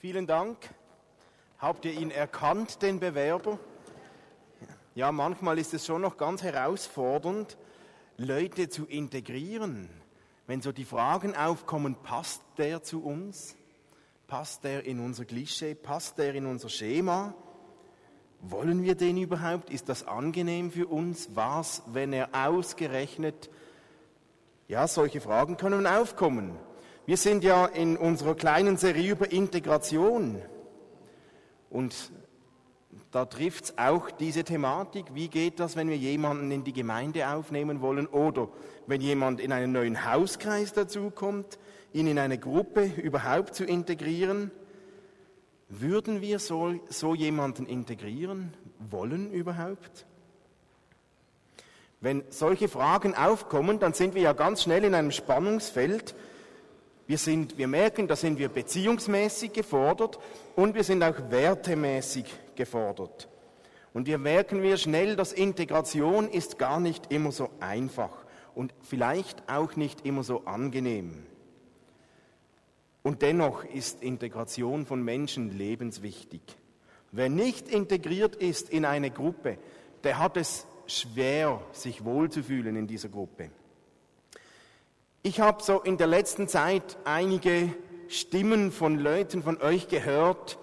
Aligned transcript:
Vielen 0.00 0.28
Dank. 0.28 0.56
Habt 1.58 1.84
ihr 1.84 1.92
ihn 1.92 2.12
erkannt, 2.12 2.82
den 2.82 3.00
Bewerber? 3.00 3.58
Ja, 4.94 5.10
manchmal 5.10 5.58
ist 5.58 5.74
es 5.74 5.84
schon 5.84 6.02
noch 6.02 6.16
ganz 6.16 6.44
herausfordernd, 6.44 7.58
Leute 8.16 8.68
zu 8.68 8.86
integrieren. 8.86 9.90
Wenn 10.46 10.62
so 10.62 10.70
die 10.70 10.84
Fragen 10.84 11.34
aufkommen, 11.34 11.96
passt 11.96 12.42
der 12.58 12.84
zu 12.84 13.02
uns? 13.02 13.56
Passt 14.28 14.62
der 14.62 14.86
in 14.86 15.00
unser 15.00 15.24
Klischee? 15.24 15.74
Passt 15.74 16.16
der 16.18 16.32
in 16.32 16.46
unser 16.46 16.68
Schema? 16.68 17.34
Wollen 18.40 18.84
wir 18.84 18.94
den 18.94 19.16
überhaupt? 19.16 19.68
Ist 19.68 19.88
das 19.88 20.06
angenehm 20.06 20.70
für 20.70 20.86
uns? 20.86 21.30
Was, 21.34 21.82
wenn 21.86 22.12
er 22.12 22.28
ausgerechnet? 22.32 23.50
Ja, 24.68 24.86
solche 24.86 25.20
Fragen 25.20 25.56
können 25.56 25.88
aufkommen. 25.88 26.56
Wir 27.08 27.16
sind 27.16 27.42
ja 27.42 27.64
in 27.64 27.96
unserer 27.96 28.34
kleinen 28.34 28.76
Serie 28.76 29.12
über 29.12 29.32
Integration. 29.32 30.42
Und 31.70 31.94
da 33.12 33.24
trifft 33.24 33.64
es 33.64 33.78
auch 33.78 34.10
diese 34.10 34.44
Thematik. 34.44 35.14
Wie 35.14 35.28
geht 35.28 35.58
das, 35.58 35.74
wenn 35.74 35.88
wir 35.88 35.96
jemanden 35.96 36.50
in 36.50 36.64
die 36.64 36.74
Gemeinde 36.74 37.26
aufnehmen 37.30 37.80
wollen 37.80 38.06
oder 38.08 38.50
wenn 38.86 39.00
jemand 39.00 39.40
in 39.40 39.52
einen 39.52 39.72
neuen 39.72 40.04
Hauskreis 40.04 40.74
dazukommt, 40.74 41.58
ihn 41.94 42.08
in 42.08 42.18
eine 42.18 42.36
Gruppe 42.36 42.84
überhaupt 42.84 43.54
zu 43.54 43.64
integrieren? 43.64 44.50
Würden 45.70 46.20
wir 46.20 46.38
so, 46.38 46.74
so 46.90 47.14
jemanden 47.14 47.64
integrieren 47.64 48.52
wollen 48.90 49.32
überhaupt? 49.32 50.04
Wenn 52.02 52.22
solche 52.28 52.68
Fragen 52.68 53.14
aufkommen, 53.14 53.78
dann 53.78 53.94
sind 53.94 54.14
wir 54.14 54.20
ja 54.20 54.34
ganz 54.34 54.64
schnell 54.64 54.84
in 54.84 54.94
einem 54.94 55.10
Spannungsfeld. 55.10 56.14
Wir, 57.08 57.16
sind, 57.16 57.56
wir 57.56 57.68
merken, 57.68 58.06
da 58.06 58.14
sind 58.16 58.38
wir 58.38 58.50
beziehungsmäßig 58.50 59.54
gefordert 59.54 60.18
und 60.54 60.74
wir 60.74 60.84
sind 60.84 61.02
auch 61.02 61.30
wertemäßig 61.30 62.26
gefordert. 62.54 63.30
Und 63.94 64.06
wir 64.06 64.18
merken 64.18 64.62
wir 64.62 64.76
schnell, 64.76 65.16
dass 65.16 65.32
Integration 65.32 66.28
ist 66.28 66.58
gar 66.58 66.80
nicht 66.80 67.10
immer 67.10 67.32
so 67.32 67.48
einfach 67.60 68.10
und 68.54 68.74
vielleicht 68.82 69.42
auch 69.48 69.74
nicht 69.74 70.04
immer 70.04 70.22
so 70.22 70.44
angenehm. 70.44 71.24
Und 73.02 73.22
dennoch 73.22 73.64
ist 73.64 74.02
Integration 74.02 74.84
von 74.84 75.02
Menschen 75.02 75.56
lebenswichtig. 75.56 76.42
Wer 77.10 77.30
nicht 77.30 77.68
integriert 77.68 78.36
ist 78.36 78.68
in 78.68 78.84
eine 78.84 79.10
Gruppe, 79.10 79.56
der 80.04 80.18
hat 80.18 80.36
es 80.36 80.66
schwer, 80.86 81.62
sich 81.72 82.04
wohlzufühlen 82.04 82.76
in 82.76 82.86
dieser 82.86 83.08
Gruppe. 83.08 83.50
Ich 85.22 85.40
habe 85.40 85.62
so 85.62 85.80
in 85.80 85.96
der 85.96 86.06
letzten 86.06 86.46
Zeit 86.46 86.96
einige 87.04 87.74
Stimmen 88.06 88.70
von 88.70 88.98
Leuten 88.98 89.42
von 89.42 89.60
euch 89.60 89.88
gehört, 89.88 90.58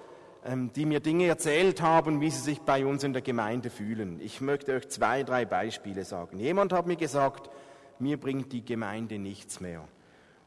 ähm, 0.45 0.71
die 0.73 0.85
mir 0.85 1.01
Dinge 1.01 1.27
erzählt 1.27 1.81
haben, 1.81 2.21
wie 2.21 2.29
sie 2.31 2.41
sich 2.41 2.61
bei 2.61 2.85
uns 2.85 3.03
in 3.03 3.11
der 3.11 3.21
Gemeinde 3.21 3.69
fühlen. 3.69 4.19
Ich 4.21 4.39
möchte 4.39 4.73
euch 4.73 4.87
zwei, 4.87 5.23
drei 5.23 5.43
Beispiele 5.43 6.05
sagen. 6.05 6.39
Jemand 6.39 6.71
hat 6.71 6.87
mir 6.87 6.95
gesagt, 6.95 7.49
mir 7.99 8.17
bringt 8.17 8.53
die 8.53 8.63
Gemeinde 8.63 9.19
nichts 9.19 9.59
mehr. 9.59 9.85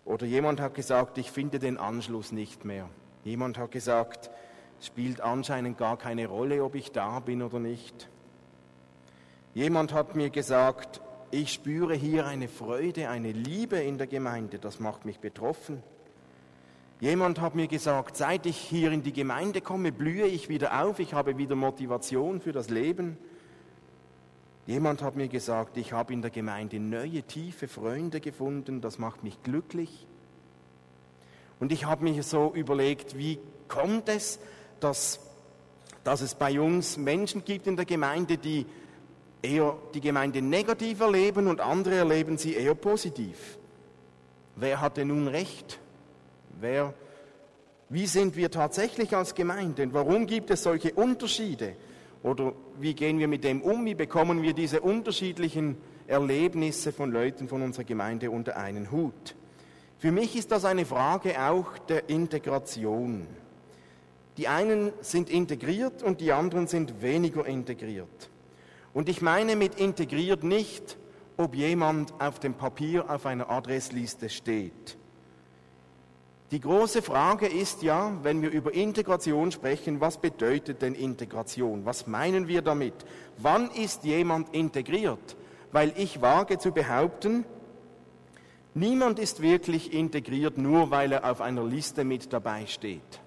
Oder 0.06 0.25
jemand 0.25 0.59
hat 0.59 0.73
gesagt, 0.73 1.19
ich 1.19 1.31
finde 1.31 1.59
den 1.59 1.77
Anschluss 1.77 2.33
nicht 2.33 2.64
mehr. 2.64 2.89
Jemand 3.25 3.59
hat 3.59 3.73
gesagt, 3.73 4.31
es 4.81 4.86
spielt 4.86 5.20
anscheinend 5.20 5.77
gar 5.77 5.98
keine 5.98 6.29
Rolle, 6.29 6.64
ob 6.64 6.77
ich 6.77 6.92
da 6.92 7.20
bin 7.20 7.42
oder 7.42 7.59
nicht. 7.59 8.09
Jemand 9.53 9.92
hat 9.92 10.17
mir 10.17 10.31
gesagt, 10.31 11.03
ich 11.30 11.52
spüre 11.52 11.94
hier 11.94 12.26
eine 12.26 12.48
Freude, 12.48 13.08
eine 13.08 13.32
Liebe 13.32 13.76
in 13.76 13.98
der 13.98 14.06
Gemeinde, 14.06 14.58
das 14.58 14.80
macht 14.80 15.04
mich 15.04 15.18
betroffen. 15.18 15.82
Jemand 17.00 17.40
hat 17.40 17.54
mir 17.54 17.68
gesagt, 17.68 18.16
seit 18.16 18.44
ich 18.46 18.56
hier 18.56 18.90
in 18.90 19.02
die 19.02 19.12
Gemeinde 19.12 19.60
komme, 19.60 19.92
blühe 19.92 20.26
ich 20.26 20.48
wieder 20.48 20.82
auf, 20.82 20.98
ich 20.98 21.14
habe 21.14 21.38
wieder 21.38 21.54
Motivation 21.54 22.40
für 22.40 22.52
das 22.52 22.70
Leben. 22.70 23.16
Jemand 24.66 25.00
hat 25.00 25.14
mir 25.14 25.28
gesagt, 25.28 25.76
ich 25.76 25.92
habe 25.92 26.12
in 26.12 26.22
der 26.22 26.30
Gemeinde 26.30 26.80
neue, 26.80 27.22
tiefe 27.22 27.68
Freunde 27.68 28.20
gefunden, 28.20 28.80
das 28.80 28.98
macht 28.98 29.22
mich 29.22 29.42
glücklich. 29.42 30.06
Und 31.61 31.72
ich 31.72 31.84
habe 31.84 32.05
mir 32.05 32.22
so 32.22 32.52
überlegt, 32.55 33.17
wie 33.17 33.38
kommt 33.68 34.08
es, 34.08 34.40
dass, 34.80 35.20
dass 36.05 36.20
es 36.20 36.34
bei 36.34 36.61
uns 36.61 36.96
Menschen 36.96 37.44
gibt 37.44 37.67
in 37.67 37.77
der 37.77 37.84
Gemeinde, 37.84 38.38
die 38.38 38.67
eher 39.42 39.76
die 39.94 40.00
Gemeinde 40.00 40.42
negativ 40.42 41.00
erleben 41.00 41.46
und 41.46 41.60
andere 41.60 41.96
erleben 41.96 42.38
sie 42.38 42.54
eher 42.54 42.74
positiv. 42.74 43.58
Wer 44.56 44.80
hatte 44.80 45.04
nun 45.04 45.28
recht? 45.28 45.78
Wer, 46.60 46.92
wie 47.88 48.06
sind 48.06 48.36
wir 48.36 48.50
tatsächlich 48.50 49.14
als 49.14 49.34
Gemeinde? 49.34 49.84
Und 49.84 49.94
warum 49.94 50.26
gibt 50.26 50.50
es 50.50 50.64
solche 50.64 50.92
Unterschiede? 50.94 51.76
Oder 52.22 52.52
wie 52.80 52.94
gehen 52.94 53.18
wir 53.18 53.28
mit 53.28 53.44
dem 53.44 53.62
um? 53.62 53.84
Wie 53.84 53.94
bekommen 53.94 54.42
wir 54.42 54.52
diese 54.52 54.80
unterschiedlichen 54.80 55.76
Erlebnisse 56.08 56.92
von 56.92 57.12
Leuten 57.12 57.48
von 57.48 57.62
unserer 57.62 57.84
Gemeinde 57.84 58.30
unter 58.30 58.56
einen 58.56 58.90
Hut? 58.90 59.36
Für 59.98 60.10
mich 60.10 60.36
ist 60.36 60.50
das 60.50 60.64
eine 60.64 60.84
Frage 60.84 61.40
auch 61.40 61.78
der 61.78 62.08
Integration. 62.08 63.26
Die 64.36 64.48
einen 64.48 64.92
sind 65.00 65.30
integriert 65.30 66.02
und 66.02 66.20
die 66.20 66.32
anderen 66.32 66.66
sind 66.68 67.02
weniger 67.02 67.44
integriert. 67.46 68.30
Und 68.94 69.08
ich 69.08 69.22
meine 69.22 69.56
mit 69.56 69.78
integriert 69.78 70.42
nicht, 70.42 70.96
ob 71.36 71.54
jemand 71.54 72.12
auf 72.20 72.40
dem 72.40 72.54
Papier 72.54 73.08
auf 73.08 73.26
einer 73.26 73.48
Adressliste 73.48 74.28
steht. 74.28 74.98
Die 76.50 76.60
große 76.60 77.02
Frage 77.02 77.46
ist 77.46 77.82
ja, 77.82 78.12
wenn 78.22 78.40
wir 78.40 78.50
über 78.50 78.72
Integration 78.72 79.52
sprechen, 79.52 80.00
was 80.00 80.16
bedeutet 80.16 80.80
denn 80.80 80.94
Integration? 80.94 81.84
Was 81.84 82.06
meinen 82.06 82.48
wir 82.48 82.62
damit? 82.62 82.94
Wann 83.36 83.70
ist 83.70 84.04
jemand 84.04 84.54
integriert? 84.54 85.36
Weil 85.72 85.92
ich 85.96 86.22
wage 86.22 86.58
zu 86.58 86.72
behaupten, 86.72 87.44
niemand 88.72 89.18
ist 89.18 89.42
wirklich 89.42 89.92
integriert, 89.92 90.56
nur 90.56 90.90
weil 90.90 91.12
er 91.12 91.30
auf 91.30 91.42
einer 91.42 91.64
Liste 91.64 92.02
mit 92.05 92.32
dabei 92.32 92.64
steht. 92.64 93.20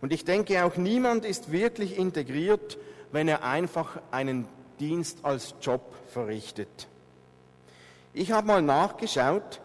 Und 0.00 0.12
ich 0.12 0.24
denke 0.24 0.64
auch, 0.64 0.76
niemand 0.76 1.26
ist 1.26 1.52
wirklich 1.52 1.98
integriert, 1.98 2.78
wenn 3.12 3.28
er 3.28 3.44
einfach 3.44 4.00
einen 4.10 4.46
Dienst 4.78 5.24
als 5.24 5.54
Job 5.60 5.94
verrichtet. 6.08 6.88
Ich 8.14 8.32
habe 8.32 8.46
mal 8.46 8.62
nachgeschaut, 8.62 9.60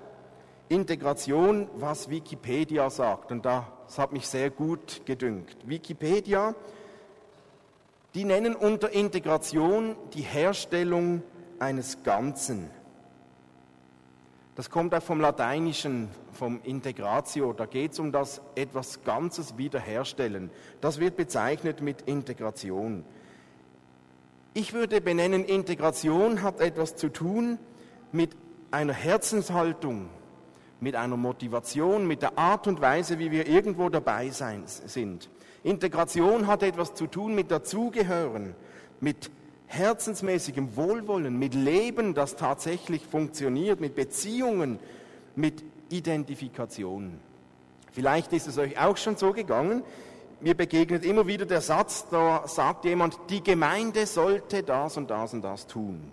Integration, 0.69 1.69
was 1.75 2.09
Wikipedia 2.09 2.89
sagt. 2.89 3.31
Und 3.31 3.45
das 3.45 3.97
hat 3.97 4.11
mich 4.11 4.27
sehr 4.27 4.49
gut 4.49 5.05
gedüngt. 5.05 5.55
Wikipedia, 5.65 6.55
die 8.13 8.25
nennen 8.25 8.55
unter 8.55 8.91
Integration 8.91 9.95
die 10.13 10.21
Herstellung 10.21 11.23
eines 11.59 12.03
Ganzen. 12.03 12.69
Das 14.55 14.69
kommt 14.69 14.93
auch 14.93 15.01
vom 15.01 15.19
Lateinischen, 15.19 16.09
vom 16.31 16.61
Integratio. 16.63 17.53
Da 17.53 17.65
geht 17.65 17.93
es 17.93 17.99
um 17.99 18.11
das 18.11 18.39
etwas 18.53 19.03
Ganzes 19.03 19.57
wiederherstellen. 19.57 20.51
Das 20.79 20.99
wird 20.99 21.17
bezeichnet 21.17 21.81
mit 21.81 22.03
Integration. 22.03 23.03
Ich 24.55 24.73
würde 24.73 25.01
benennen, 25.01 25.45
Integration 25.45 26.43
hat 26.43 26.61
etwas 26.61 26.95
zu 26.95 27.09
tun 27.09 27.57
mit 28.11 28.35
einer 28.69 28.93
Herzenshaltung, 28.93 30.09
mit 30.79 30.95
einer 30.95 31.17
Motivation, 31.17 32.05
mit 32.05 32.21
der 32.21 32.37
Art 32.37 32.67
und 32.67 32.79
Weise, 32.79 33.17
wie 33.17 33.31
wir 33.31 33.47
irgendwo 33.47 33.89
dabei 33.89 34.29
sein, 34.29 34.63
sind. 34.67 35.29
Integration 35.63 36.45
hat 36.45 36.61
etwas 36.61 36.93
zu 36.93 37.07
tun 37.07 37.33
mit 37.33 37.49
dazugehören, 37.49 38.53
mit 38.99 39.31
herzensmäßigem 39.65 40.75
Wohlwollen, 40.75 41.39
mit 41.39 41.55
Leben, 41.55 42.13
das 42.13 42.35
tatsächlich 42.35 43.01
funktioniert, 43.07 43.81
mit 43.81 43.95
Beziehungen, 43.95 44.77
mit 45.35 45.63
Identifikation. 45.89 47.19
Vielleicht 47.91 48.33
ist 48.33 48.47
es 48.47 48.59
euch 48.59 48.79
auch 48.79 48.97
schon 48.97 49.17
so 49.17 49.33
gegangen. 49.33 49.81
Mir 50.43 50.55
begegnet 50.55 51.05
immer 51.05 51.25
wieder 51.25 51.45
der 51.45 51.61
Satz, 51.61 52.05
da 52.11 52.45
sagt 52.49 52.83
jemand, 52.83 53.17
die 53.29 53.41
Gemeinde 53.41 54.05
sollte 54.05 54.61
das 54.61 54.97
und 54.97 55.09
das 55.09 55.33
und 55.33 55.41
das 55.41 55.67
tun. 55.67 56.11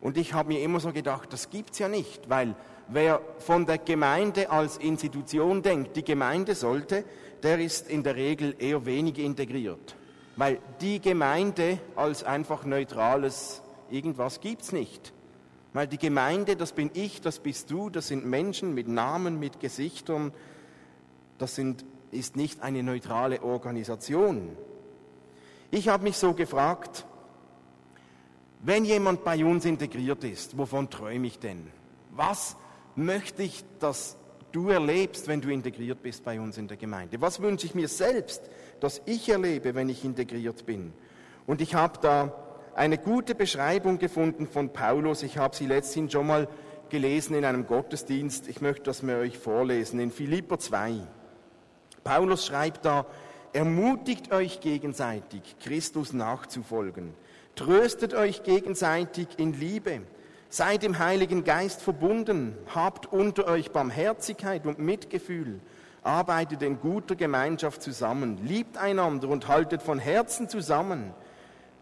Und 0.00 0.16
ich 0.16 0.32
habe 0.32 0.54
mir 0.54 0.62
immer 0.62 0.80
so 0.80 0.90
gedacht, 0.90 1.30
das 1.34 1.50
gibt's 1.50 1.78
ja 1.78 1.86
nicht, 1.86 2.30
weil 2.30 2.54
wer 2.88 3.20
von 3.40 3.66
der 3.66 3.76
Gemeinde 3.76 4.48
als 4.48 4.78
Institution 4.78 5.60
denkt, 5.60 5.96
die 5.96 6.02
Gemeinde 6.02 6.54
sollte, 6.54 7.04
der 7.42 7.58
ist 7.58 7.90
in 7.90 8.02
der 8.02 8.16
Regel 8.16 8.56
eher 8.58 8.86
wenig 8.86 9.18
integriert. 9.18 9.96
Weil 10.36 10.58
die 10.80 10.98
Gemeinde 10.98 11.78
als 11.94 12.24
einfach 12.24 12.64
neutrales 12.64 13.60
irgendwas 13.90 14.40
gibt's 14.40 14.72
nicht. 14.72 15.12
Weil 15.74 15.86
die 15.86 15.98
Gemeinde, 15.98 16.56
das 16.56 16.72
bin 16.72 16.90
ich, 16.94 17.20
das 17.20 17.40
bist 17.40 17.70
du, 17.70 17.90
das 17.90 18.08
sind 18.08 18.24
Menschen 18.24 18.74
mit 18.74 18.88
Namen, 18.88 19.38
mit 19.38 19.60
Gesichtern, 19.60 20.32
das 21.36 21.54
sind, 21.54 21.84
ist 22.10 22.36
nicht 22.36 22.62
eine 22.62 22.82
neutrale 22.82 23.42
Organisation. 23.42 24.56
Ich 25.70 25.88
habe 25.88 26.04
mich 26.04 26.16
so 26.16 26.32
gefragt, 26.32 27.06
wenn 28.62 28.84
jemand 28.84 29.24
bei 29.24 29.44
uns 29.44 29.64
integriert 29.64 30.24
ist, 30.24 30.56
wovon 30.56 30.90
träume 30.90 31.26
ich 31.26 31.38
denn? 31.38 31.66
Was 32.12 32.56
möchte 32.94 33.42
ich, 33.42 33.64
dass 33.78 34.16
du 34.52 34.70
erlebst, 34.70 35.28
wenn 35.28 35.40
du 35.40 35.50
integriert 35.50 36.02
bist 36.02 36.24
bei 36.24 36.40
uns 36.40 36.56
in 36.56 36.66
der 36.66 36.76
Gemeinde? 36.76 37.20
Was 37.20 37.40
wünsche 37.40 37.66
ich 37.66 37.74
mir 37.74 37.88
selbst, 37.88 38.42
dass 38.80 39.02
ich 39.04 39.28
erlebe, 39.28 39.74
wenn 39.74 39.88
ich 39.88 40.04
integriert 40.04 40.64
bin? 40.66 40.92
Und 41.46 41.60
ich 41.60 41.74
habe 41.74 41.98
da 42.00 42.32
eine 42.74 42.98
gute 42.98 43.34
Beschreibung 43.34 43.98
gefunden 43.98 44.46
von 44.46 44.72
Paulus. 44.72 45.22
Ich 45.22 45.38
habe 45.38 45.54
sie 45.54 45.66
letztens 45.66 46.12
schon 46.12 46.26
mal 46.26 46.48
gelesen 46.88 47.34
in 47.34 47.44
einem 47.44 47.66
Gottesdienst. 47.66 48.48
Ich 48.48 48.60
möchte 48.60 48.84
das 48.84 49.02
mir 49.02 49.18
euch 49.18 49.38
vorlesen 49.38 50.00
in 50.00 50.10
Philipper 50.10 50.58
2. 50.58 51.06
Paulus 52.06 52.46
schreibt 52.46 52.84
da, 52.84 53.04
ermutigt 53.52 54.32
euch 54.32 54.60
gegenseitig, 54.60 55.56
Christus 55.60 56.12
nachzufolgen. 56.12 57.12
Tröstet 57.56 58.14
euch 58.14 58.44
gegenseitig 58.44 59.26
in 59.38 59.52
Liebe. 59.58 60.02
Seid 60.48 60.84
dem 60.84 61.00
Heiligen 61.00 61.42
Geist 61.42 61.82
verbunden. 61.82 62.56
Habt 62.72 63.12
unter 63.12 63.48
euch 63.48 63.72
Barmherzigkeit 63.72 64.66
und 64.66 64.78
Mitgefühl. 64.78 65.58
Arbeitet 66.04 66.62
in 66.62 66.78
guter 66.78 67.16
Gemeinschaft 67.16 67.82
zusammen. 67.82 68.38
Liebt 68.46 68.76
einander 68.76 69.28
und 69.28 69.48
haltet 69.48 69.82
von 69.82 69.98
Herzen 69.98 70.48
zusammen. 70.48 71.12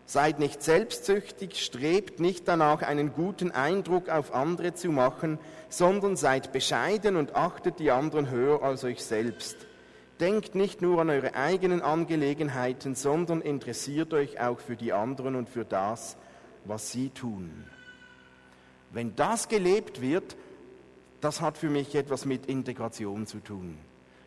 Seid 0.06 0.38
nicht 0.38 0.62
selbstsüchtig, 0.62 1.62
strebt 1.62 2.18
nicht 2.18 2.48
danach, 2.48 2.80
einen 2.80 3.12
guten 3.12 3.50
Eindruck 3.50 4.08
auf 4.08 4.34
andere 4.34 4.72
zu 4.72 4.88
machen, 4.88 5.38
sondern 5.68 6.16
seid 6.16 6.50
bescheiden 6.50 7.16
und 7.16 7.36
achtet 7.36 7.78
die 7.78 7.90
anderen 7.90 8.30
höher 8.30 8.62
als 8.62 8.84
euch 8.84 9.04
selbst. 9.04 9.56
Denkt 10.20 10.54
nicht 10.54 10.80
nur 10.80 11.00
an 11.00 11.10
eure 11.10 11.34
eigenen 11.34 11.82
Angelegenheiten, 11.82 12.94
sondern 12.94 13.40
interessiert 13.40 14.14
euch 14.14 14.40
auch 14.40 14.60
für 14.60 14.76
die 14.76 14.92
anderen 14.92 15.34
und 15.34 15.48
für 15.48 15.64
das, 15.64 16.16
was 16.64 16.92
sie 16.92 17.10
tun. 17.10 17.64
Wenn 18.92 19.16
das 19.16 19.48
gelebt 19.48 20.00
wird, 20.00 20.36
das 21.20 21.40
hat 21.40 21.58
für 21.58 21.70
mich 21.70 21.94
etwas 21.94 22.26
mit 22.26 22.46
Integration 22.46 23.26
zu 23.26 23.40
tun. 23.40 23.76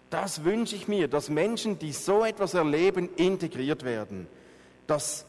Das 0.10 0.44
wünsche 0.44 0.76
ich 0.76 0.88
mir, 0.88 1.08
dass 1.08 1.30
Menschen, 1.30 1.80
die 1.80 1.94
so 1.94 2.26
etwas 2.26 2.54
erleben, 2.54 3.10
integriert 3.16 3.84
werden. 3.84 4.28
Dass 4.88 5.26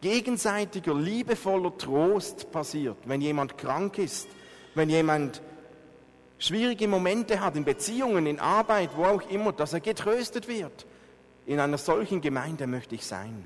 gegenseitiger, 0.00 0.94
liebevoller 0.94 1.76
Trost 1.78 2.52
passiert, 2.52 2.96
wenn 3.06 3.20
jemand 3.20 3.58
krank 3.58 3.98
ist, 3.98 4.28
wenn 4.74 4.90
jemand 4.90 5.42
schwierige 6.38 6.88
Momente 6.88 7.40
hat 7.40 7.56
in 7.56 7.64
Beziehungen, 7.64 8.26
in 8.26 8.40
Arbeit, 8.40 8.90
wo 8.94 9.04
auch 9.04 9.30
immer, 9.30 9.52
dass 9.52 9.72
er 9.72 9.80
getröstet 9.80 10.48
wird. 10.48 10.86
In 11.46 11.60
einer 11.60 11.78
solchen 11.78 12.20
Gemeinde 12.20 12.66
möchte 12.66 12.94
ich 12.94 13.06
sein. 13.06 13.44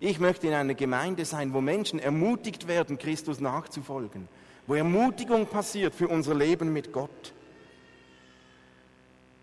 Ich 0.00 0.18
möchte 0.18 0.46
in 0.46 0.54
einer 0.54 0.74
Gemeinde 0.74 1.24
sein, 1.24 1.52
wo 1.54 1.60
Menschen 1.60 1.98
ermutigt 1.98 2.68
werden, 2.68 2.98
Christus 2.98 3.40
nachzufolgen, 3.40 4.28
wo 4.66 4.74
Ermutigung 4.74 5.46
passiert 5.46 5.94
für 5.94 6.08
unser 6.08 6.34
Leben 6.34 6.72
mit 6.72 6.92
Gott. 6.92 7.32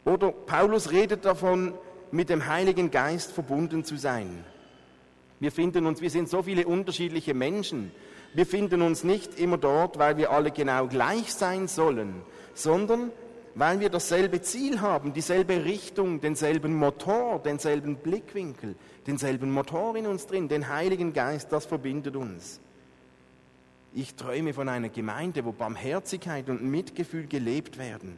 Oder 0.04 0.32
Paulus 0.32 0.92
redet 0.92 1.26
davon, 1.26 1.74
mit 2.12 2.30
dem 2.30 2.46
Heiligen 2.48 2.92
Geist 2.92 3.32
verbunden 3.32 3.86
zu 3.86 3.96
sein. 3.96 4.44
Wir 5.40 5.52
finden 5.52 5.86
uns, 5.86 6.02
wir 6.02 6.10
sind 6.10 6.30
so 6.30 6.44
viele 6.44 6.68
unterschiedliche 6.68 7.34
Menschen. 7.34 7.92
Wir 8.34 8.46
finden 8.46 8.82
uns 8.82 9.04
nicht 9.04 9.40
immer 9.40 9.58
dort, 9.58 10.00
weil 10.00 10.18
wir 10.18 10.32
alle 10.32 10.52
genau 10.52 10.88
gleich 10.88 11.34
sein 11.34 11.68
sollen, 11.68 12.22
sondern 12.54 13.12
weil 13.56 13.82
wir 13.82 13.90
dasselbe 13.90 14.42
Ziel 14.42 14.80
haben, 14.80 15.12
dieselbe 15.14 15.66
Richtung, 15.66 16.22
denselben 16.22 16.74
Motor, 16.76 17.40
denselben 17.40 17.98
Blickwinkel, 17.98 18.76
denselben 19.06 19.52
Motor 19.52 19.98
in 19.98 20.08
uns 20.08 20.28
drin, 20.28 20.48
den 20.48 20.70
Heiligen 20.70 21.12
Geist, 21.12 21.52
das 21.52 21.66
verbindet 21.66 22.16
uns. 22.16 22.62
Ich 23.94 24.16
träume 24.16 24.54
von 24.54 24.70
einer 24.70 24.88
Gemeinde, 24.88 25.44
wo 25.44 25.52
Barmherzigkeit 25.52 26.50
und 26.50 26.64
Mitgefühl 26.64 27.28
gelebt 27.28 27.78
werden. 27.78 28.18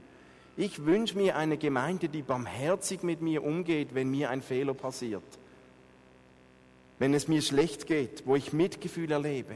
Ich 0.55 0.85
wünsche 0.85 1.17
mir 1.17 1.35
eine 1.35 1.57
Gemeinde, 1.57 2.09
die 2.09 2.21
barmherzig 2.21 3.01
mit 3.01 3.21
mir 3.21 3.43
umgeht, 3.43 3.95
wenn 3.95 4.11
mir 4.11 4.29
ein 4.29 4.43
Fehler 4.43 4.75
passiert 4.75 5.23
wenn 7.03 7.13
es 7.13 7.27
mir 7.27 7.41
schlecht 7.41 7.85
geht, 7.85 8.23
wo 8.25 8.37
ich 8.37 8.53
Mitgefühl 8.53 9.11
erlebe. 9.11 9.55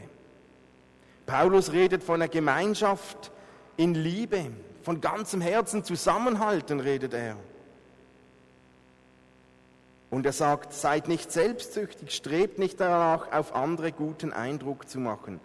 Paulus 1.28 1.72
redet 1.72 2.04
von 2.04 2.16
einer 2.16 2.28
Gemeinschaft 2.28 3.32
in 3.76 3.94
Liebe, 3.94 4.50
von 4.82 5.02
ganzem 5.02 5.42
Herzen 5.42 5.84
zusammenhalten, 5.84 6.80
redet 6.80 7.14
er. 7.14 7.38
Und 10.10 10.26
er 10.26 10.32
sagt, 10.32 10.74
seid 10.74 11.08
nicht 11.08 11.32
selbstsüchtig, 11.32 12.16
strebt 12.16 12.58
nicht 12.58 12.80
danach, 12.80 13.32
auf 13.32 13.54
andere 13.54 13.92
guten 13.92 14.34
Eindruck 14.34 14.90
zu 14.90 15.00
machen. 15.00 15.40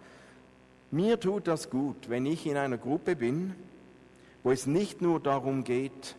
Mir 0.89 1.19
tut 1.19 1.47
das 1.47 1.69
gut, 1.69 2.09
wenn 2.09 2.25
ich 2.25 2.47
in 2.47 2.57
einer 2.57 2.77
Gruppe 2.77 3.15
bin, 3.15 3.53
wo 4.41 4.51
es 4.51 4.65
nicht 4.65 5.01
nur 5.01 5.19
darum 5.19 5.63
geht, 5.63 6.15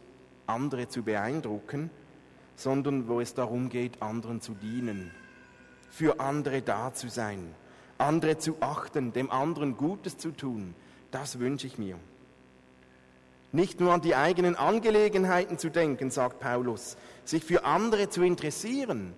andere 0.46 0.88
zu 0.88 1.02
beeindrucken, 1.02 1.90
sondern 2.54 3.08
wo 3.08 3.20
es 3.20 3.34
darum 3.34 3.70
geht, 3.70 4.00
anderen 4.02 4.40
zu 4.40 4.52
dienen 4.52 5.10
für 5.94 6.18
andere 6.18 6.60
da 6.60 6.92
zu 6.92 7.08
sein, 7.08 7.54
andere 8.04 8.38
zu 8.38 8.56
achten, 8.60 9.12
dem 9.12 9.30
anderen 9.30 9.76
Gutes 9.76 10.16
zu 10.18 10.30
tun. 10.30 10.74
Das 11.10 11.38
wünsche 11.38 11.66
ich 11.66 11.78
mir. 11.78 11.96
Nicht 13.52 13.80
nur 13.80 13.92
an 13.92 14.00
die 14.00 14.16
eigenen 14.16 14.56
Angelegenheiten 14.56 15.58
zu 15.58 15.70
denken, 15.70 16.10
sagt 16.10 16.40
Paulus, 16.40 16.96
sich 17.24 17.44
für 17.44 17.64
andere 17.64 18.08
zu 18.08 18.22
interessieren. 18.22 19.14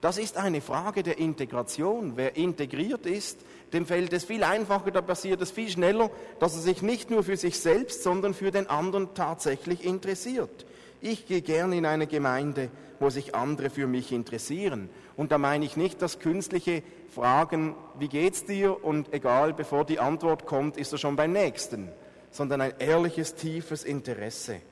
Das 0.00 0.18
ist 0.18 0.36
eine 0.36 0.60
Frage 0.60 1.02
der 1.02 1.18
Integration. 1.18 2.12
Wer 2.14 2.36
integriert 2.36 3.06
ist, 3.06 3.40
dem 3.72 3.86
fällt 3.86 4.12
es 4.12 4.24
viel 4.24 4.44
einfacher, 4.44 4.90
da 4.90 5.00
passiert 5.00 5.40
es 5.42 5.50
viel 5.50 5.68
schneller, 5.70 6.10
dass 6.38 6.54
er 6.54 6.60
sich 6.60 6.82
nicht 6.82 7.10
nur 7.10 7.24
für 7.24 7.36
sich 7.36 7.58
selbst, 7.58 8.02
sondern 8.02 8.34
für 8.34 8.50
den 8.50 8.68
anderen 8.68 9.14
tatsächlich 9.14 9.84
interessiert. 9.84 10.66
Ich 11.00 11.26
gehe 11.26 11.42
gerne 11.42 11.76
in 11.76 11.86
eine 11.86 12.06
Gemeinde, 12.06 12.70
wo 13.04 13.10
sich 13.10 13.34
andere 13.34 13.68
für 13.68 13.86
mich 13.86 14.12
interessieren. 14.12 14.88
Und 15.14 15.30
da 15.30 15.36
meine 15.36 15.66
ich 15.66 15.76
nicht 15.76 16.00
das 16.00 16.20
künstliche 16.20 16.82
Fragen, 17.14 17.76
wie 17.98 18.08
geht's 18.08 18.46
dir? 18.46 18.82
Und 18.82 19.12
egal, 19.12 19.52
bevor 19.52 19.84
die 19.84 20.00
Antwort 20.00 20.46
kommt, 20.46 20.78
ist 20.78 20.90
er 20.92 20.96
schon 20.96 21.14
beim 21.14 21.32
nächsten, 21.32 21.92
sondern 22.30 22.62
ein 22.62 22.72
ehrliches, 22.78 23.34
tiefes 23.34 23.84
Interesse. 23.84 24.62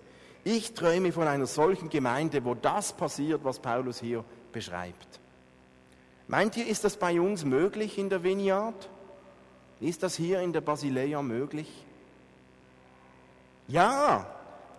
Ich 0.45 0.73
träume 0.73 1.13
von 1.13 1.29
einer 1.29 1.45
solchen 1.45 1.91
Gemeinde, 1.91 2.43
wo 2.47 2.55
das 2.55 2.95
passiert, 2.95 3.45
was 3.45 3.59
Paulus 3.59 4.01
hier 4.01 4.25
beschreibt. 4.51 5.21
Meint 6.27 6.57
ihr, 6.57 6.67
ist 6.67 6.85
das 6.85 6.97
bei 6.97 7.21
uns 7.21 7.45
möglich 7.45 7.99
in 7.99 8.09
der 8.09 8.23
Vineyard? 8.23 8.89
Ist 9.79 10.03
das 10.03 10.17
hier 10.17 10.41
in 10.41 10.55
der 10.55 10.63
Basileia 10.63 11.21
möglich? 11.21 11.85
Ja, 13.69 14.27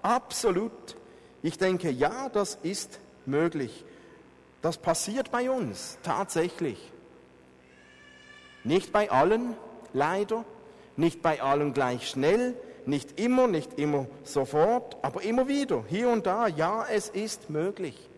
absolut. 0.02 0.98
Ich 1.44 1.60
denke, 1.60 1.92
ja, 1.92 2.30
das 2.30 2.58
ist 2.64 3.00
möglich. 3.28 3.86
Das 4.62 4.78
passiert 4.78 5.32
bei 5.32 5.50
uns 5.50 5.98
tatsächlich. 6.04 6.92
Nicht 8.64 8.94
bei 8.94 9.12
allen, 9.12 9.56
leider, 9.94 10.46
nicht 10.96 11.22
bei 11.22 11.42
allen 11.42 11.74
gleich 11.74 12.08
schnell, 12.08 12.56
nicht 12.86 13.20
immer, 13.20 13.48
nicht 13.48 13.80
immer 13.80 14.08
sofort, 14.24 14.98
aber 15.02 15.22
immer 15.24 15.48
wieder, 15.48 15.84
hier 15.88 16.10
und 16.10 16.26
da, 16.26 16.48
ja, 16.48 16.86
es 16.90 17.10
ist 17.10 17.50
möglich. 17.50 18.10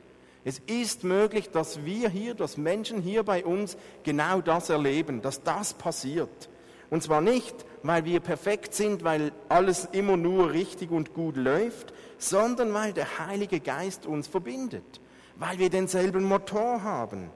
Es 0.44 0.60
ist 0.68 1.04
möglich, 1.04 1.50
dass 1.50 1.86
wir 1.86 2.10
hier, 2.10 2.36
dass 2.36 2.58
Menschen 2.58 3.02
hier 3.02 3.24
bei 3.24 3.44
uns 3.44 3.78
genau 4.04 4.42
das 4.42 4.70
erleben, 4.70 5.24
dass 5.24 5.42
das 5.42 5.74
passiert. 5.74 6.50
Und 6.92 7.02
zwar 7.02 7.22
nicht, 7.22 7.56
weil 7.82 8.06
wir 8.06 8.20
perfekt 8.20 8.76
sind, 8.76 9.04
weil 9.04 9.32
alles 9.50 9.90
immer 9.92 10.18
nur 10.18 10.52
richtig 10.52 10.92
und 10.92 11.16
gut 11.16 11.36
läuft, 11.36 11.94
sondern 12.20 12.74
weil 12.74 12.94
der 12.94 13.18
Heilige 13.18 13.60
Geist 13.60 14.06
uns 14.06 14.28
verbindet, 14.28 15.02
weil 15.38 15.60
wir 15.60 15.70
denselben 15.70 16.24
Motor 16.24 16.84
haben, 16.84 17.30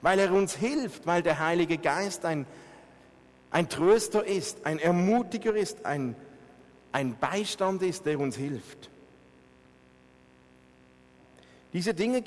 weil 0.00 0.18
er 0.18 0.32
uns 0.32 0.54
hilft, 0.54 1.06
weil 1.06 1.22
der 1.22 1.38
Heilige 1.38 1.78
Geist 1.78 2.24
ein, 2.24 2.46
ein 3.50 3.68
Tröster 3.68 4.24
ist, 4.24 4.64
ein 4.64 4.78
Ermutiger 4.78 5.54
ist, 5.54 5.84
ein, 5.84 6.14
ein 6.92 7.16
Beistand 7.18 7.82
ist, 7.82 8.06
der 8.06 8.18
uns 8.18 8.36
hilft. 8.36 8.90
Diese 11.72 11.94
Dinge 11.94 12.22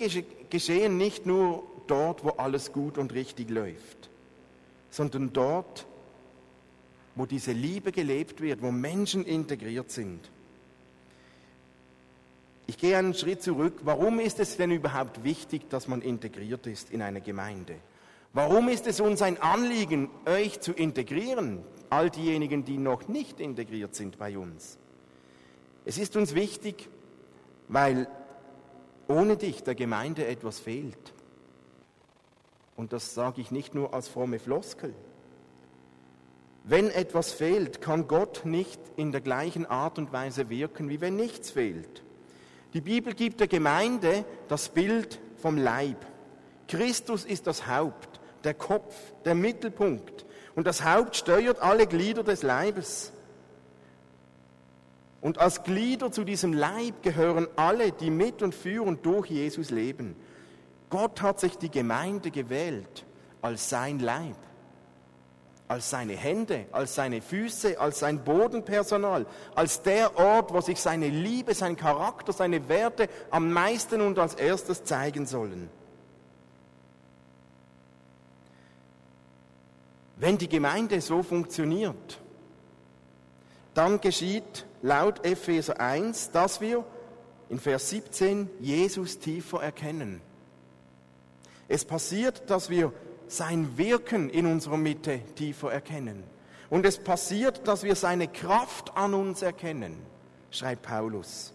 geschehen 0.50 0.98
nicht 0.98 1.26
nur 1.26 1.64
dort, 1.88 2.24
wo 2.24 2.30
alles 2.32 2.74
gut 2.74 2.98
und 2.98 3.14
richtig 3.14 3.50
läuft, 3.50 4.10
sondern 4.90 5.34
dort, 5.34 5.86
wo 7.14 7.26
diese 7.26 7.52
Liebe 7.52 7.92
gelebt 7.92 8.42
wird, 8.42 8.62
wo 8.62 8.72
Menschen 8.72 9.24
integriert 9.24 9.92
sind. 9.92 10.32
Ich 12.68 12.78
gehe 12.78 12.98
einen 12.98 13.14
Schritt 13.14 13.44
zurück. 13.44 13.82
Warum 13.84 14.20
ist 14.20 14.40
es 14.40 14.58
denn 14.58 14.72
überhaupt 14.72 15.24
wichtig, 15.24 15.70
dass 15.70 15.88
man 15.88 16.02
integriert 16.02 16.66
ist 16.66 16.90
in 16.90 17.02
eine 17.02 17.22
Gemeinde? 17.22 17.76
Warum 18.34 18.70
ist 18.70 18.88
es 18.88 19.00
uns 19.00 19.22
ein 19.22 19.40
Anliegen, 19.42 20.10
euch 20.26 20.60
zu 20.60 20.74
integrieren, 20.74 21.64
all 21.90 22.10
diejenigen, 22.10 22.66
die 22.66 22.78
noch 22.78 23.08
nicht 23.08 23.40
integriert 23.40 23.96
sind 23.96 24.18
bei 24.18 24.38
uns? 24.38 24.78
Es 25.86 25.98
ist 25.98 26.16
uns 26.16 26.34
wichtig, 26.34 26.90
weil 27.68 28.08
ohne 29.08 29.38
dich 29.38 29.64
der 29.64 29.76
Gemeinde 29.76 30.26
etwas 30.26 30.60
fehlt. 30.60 31.14
Und 32.76 32.92
das 32.92 33.14
sage 33.14 33.42
ich 33.42 33.52
nicht 33.52 33.76
nur 33.76 33.94
als 33.94 34.08
fromme 34.08 34.40
Floskel. 34.40 34.94
Wenn 36.64 36.90
etwas 36.90 37.32
fehlt, 37.32 37.80
kann 37.80 38.08
Gott 38.08 38.42
nicht 38.44 38.82
in 38.96 39.12
der 39.12 39.22
gleichen 39.22 39.68
Art 39.68 40.00
und 40.00 40.12
Weise 40.12 40.50
wirken, 40.50 40.90
wie 40.90 41.00
wenn 41.00 41.16
nichts 41.16 41.52
fehlt. 41.52 42.02
Die 42.76 42.82
Bibel 42.82 43.14
gibt 43.14 43.40
der 43.40 43.48
Gemeinde 43.48 44.26
das 44.50 44.68
Bild 44.68 45.22
vom 45.38 45.58
Leib. 45.58 46.06
Christus 46.68 47.24
ist 47.24 47.48
das 47.48 47.68
Haupt, 47.68 48.20
der 48.44 48.54
Kopf, 48.54 48.94
der 49.24 49.34
Mittelpunkt. 49.34 50.26
Und 50.56 50.68
das 50.68 50.84
Haupt 50.84 51.16
steuert 51.16 51.62
alle 51.62 51.88
Glieder 51.88 52.22
des 52.22 52.44
Leibes. 52.44 53.14
Und 55.22 55.38
als 55.38 55.64
Glieder 55.64 56.12
zu 56.12 56.26
diesem 56.26 56.52
Leib 56.52 57.02
gehören 57.02 57.48
alle, 57.56 57.94
die 57.94 58.10
mit 58.10 58.42
und 58.42 58.54
für 58.54 58.84
und 58.84 59.06
durch 59.06 59.28
Jesus 59.28 59.70
leben. 59.70 60.14
Gott 60.90 61.22
hat 61.22 61.40
sich 61.40 61.58
die 61.58 61.72
Gemeinde 61.72 62.30
gewählt 62.30 63.06
als 63.42 63.70
sein 63.70 64.00
Leib 64.00 64.36
als 65.68 65.90
seine 65.90 66.14
Hände, 66.14 66.66
als 66.72 66.96
seine 66.96 67.22
Füße, 67.22 67.80
als 67.80 68.00
sein 68.00 68.24
Bodenpersonal, 68.24 69.26
als 69.56 69.82
der 69.82 70.18
Ort, 70.18 70.54
wo 70.54 70.62
sich 70.62 70.80
seine 70.80 71.10
Liebe, 71.10 71.56
sein 71.56 71.76
Charakter, 71.76 72.34
seine 72.34 72.70
Werte 72.70 73.10
am 73.32 73.52
meisten 73.52 74.02
und 74.02 74.20
als 74.20 74.36
erstes 74.36 74.84
zeigen 74.84 75.26
sollen. 75.26 75.70
Wenn 80.18 80.38
die 80.38 80.48
Gemeinde 80.48 81.02
so 81.02 81.24
funktioniert, 81.24 82.20
dann 83.74 84.00
geschieht 84.00 84.66
laut 84.82 85.26
Epheser 85.26 85.80
1, 85.80 86.32
dass 86.32 86.62
wir 86.62 86.86
in 87.50 87.60
Vers 87.60 87.90
17 87.90 88.50
Jesus 88.60 89.20
tiefer 89.20 89.62
erkennen. 89.62 90.22
Es 91.68 91.84
passiert, 91.84 92.50
dass 92.50 92.70
wir 92.70 92.94
sein 93.28 93.78
Wirken 93.78 94.30
in 94.30 94.46
unserer 94.46 94.78
Mitte 94.78 95.20
tiefer 95.36 95.72
erkennen. 95.72 96.24
Und 96.70 96.86
es 96.86 96.98
passiert, 96.98 97.68
dass 97.68 97.84
wir 97.84 97.96
seine 97.96 98.28
Kraft 98.28 98.96
an 98.98 99.14
uns 99.14 99.42
erkennen, 99.42 99.96
schreibt 100.52 100.84
Paulus. 100.84 101.54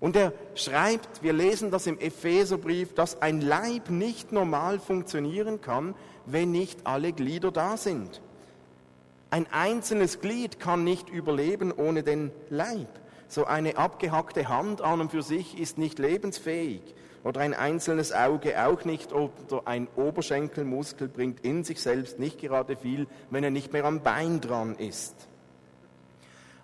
Und 0.00 0.16
er 0.16 0.32
schreibt, 0.54 1.22
wir 1.22 1.32
lesen 1.32 1.70
das 1.70 1.86
im 1.86 1.98
Epheserbrief, 1.98 2.94
dass 2.94 3.20
ein 3.20 3.40
Leib 3.40 3.90
nicht 3.90 4.32
normal 4.32 4.78
funktionieren 4.78 5.60
kann, 5.60 5.94
wenn 6.24 6.50
nicht 6.50 6.86
alle 6.86 7.12
Glieder 7.12 7.50
da 7.50 7.76
sind. 7.76 8.22
Ein 9.30 9.46
einzelnes 9.52 10.20
Glied 10.20 10.58
kann 10.58 10.84
nicht 10.84 11.08
überleben 11.08 11.70
ohne 11.70 12.02
den 12.02 12.32
Leib. 12.48 12.88
So 13.28 13.44
eine 13.44 13.76
abgehackte 13.76 14.48
Hand 14.48 14.80
an 14.80 15.00
und 15.00 15.10
für 15.10 15.22
sich 15.22 15.58
ist 15.58 15.78
nicht 15.78 15.98
lebensfähig 15.98 16.82
oder 17.22 17.40
ein 17.40 17.54
einzelnes 17.54 18.12
Auge 18.12 18.64
auch 18.64 18.84
nicht 18.84 19.12
oder 19.12 19.32
ein 19.66 19.88
Oberschenkelmuskel 19.96 21.08
bringt 21.08 21.40
in 21.40 21.64
sich 21.64 21.80
selbst 21.80 22.18
nicht 22.18 22.38
gerade 22.38 22.76
viel, 22.76 23.06
wenn 23.30 23.44
er 23.44 23.50
nicht 23.50 23.72
mehr 23.72 23.84
am 23.84 24.02
Bein 24.02 24.40
dran 24.40 24.74
ist. 24.76 25.14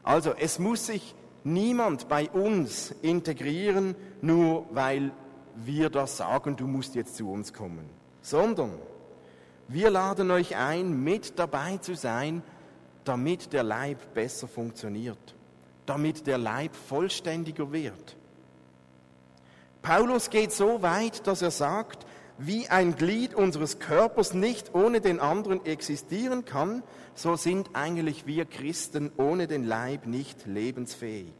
Also 0.02 0.32
es 0.38 0.58
muss 0.58 0.86
sich 0.86 1.14
niemand 1.44 2.08
bei 2.08 2.30
uns 2.30 2.94
integrieren, 3.02 3.94
nur 4.22 4.66
weil 4.70 5.12
wir 5.56 5.90
das 5.90 6.16
sagen, 6.16 6.56
du 6.56 6.66
musst 6.66 6.94
jetzt 6.94 7.16
zu 7.16 7.30
uns 7.30 7.52
kommen, 7.52 7.88
sondern 8.20 8.72
wir 9.68 9.90
laden 9.90 10.30
euch 10.30 10.56
ein, 10.56 11.02
mit 11.02 11.38
dabei 11.38 11.78
zu 11.78 11.94
sein, 11.94 12.42
damit 13.04 13.52
der 13.52 13.62
Leib 13.62 14.14
besser 14.14 14.48
funktioniert, 14.48 15.34
damit 15.86 16.26
der 16.26 16.38
Leib 16.38 16.74
vollständiger 16.74 17.72
wird. 17.72 18.15
Paulus 19.86 20.30
geht 20.30 20.50
so 20.50 20.82
weit, 20.82 21.28
dass 21.28 21.42
er 21.42 21.52
sagt, 21.52 22.06
wie 22.38 22.66
ein 22.66 22.96
Glied 22.96 23.34
unseres 23.34 23.78
Körpers 23.78 24.34
nicht 24.34 24.74
ohne 24.74 25.00
den 25.00 25.20
anderen 25.20 25.64
existieren 25.64 26.44
kann, 26.44 26.82
so 27.14 27.36
sind 27.36 27.70
eigentlich 27.72 28.26
wir 28.26 28.46
Christen 28.46 29.12
ohne 29.16 29.46
den 29.46 29.62
Leib 29.62 30.06
nicht 30.06 30.44
lebensfähig. 30.44 31.32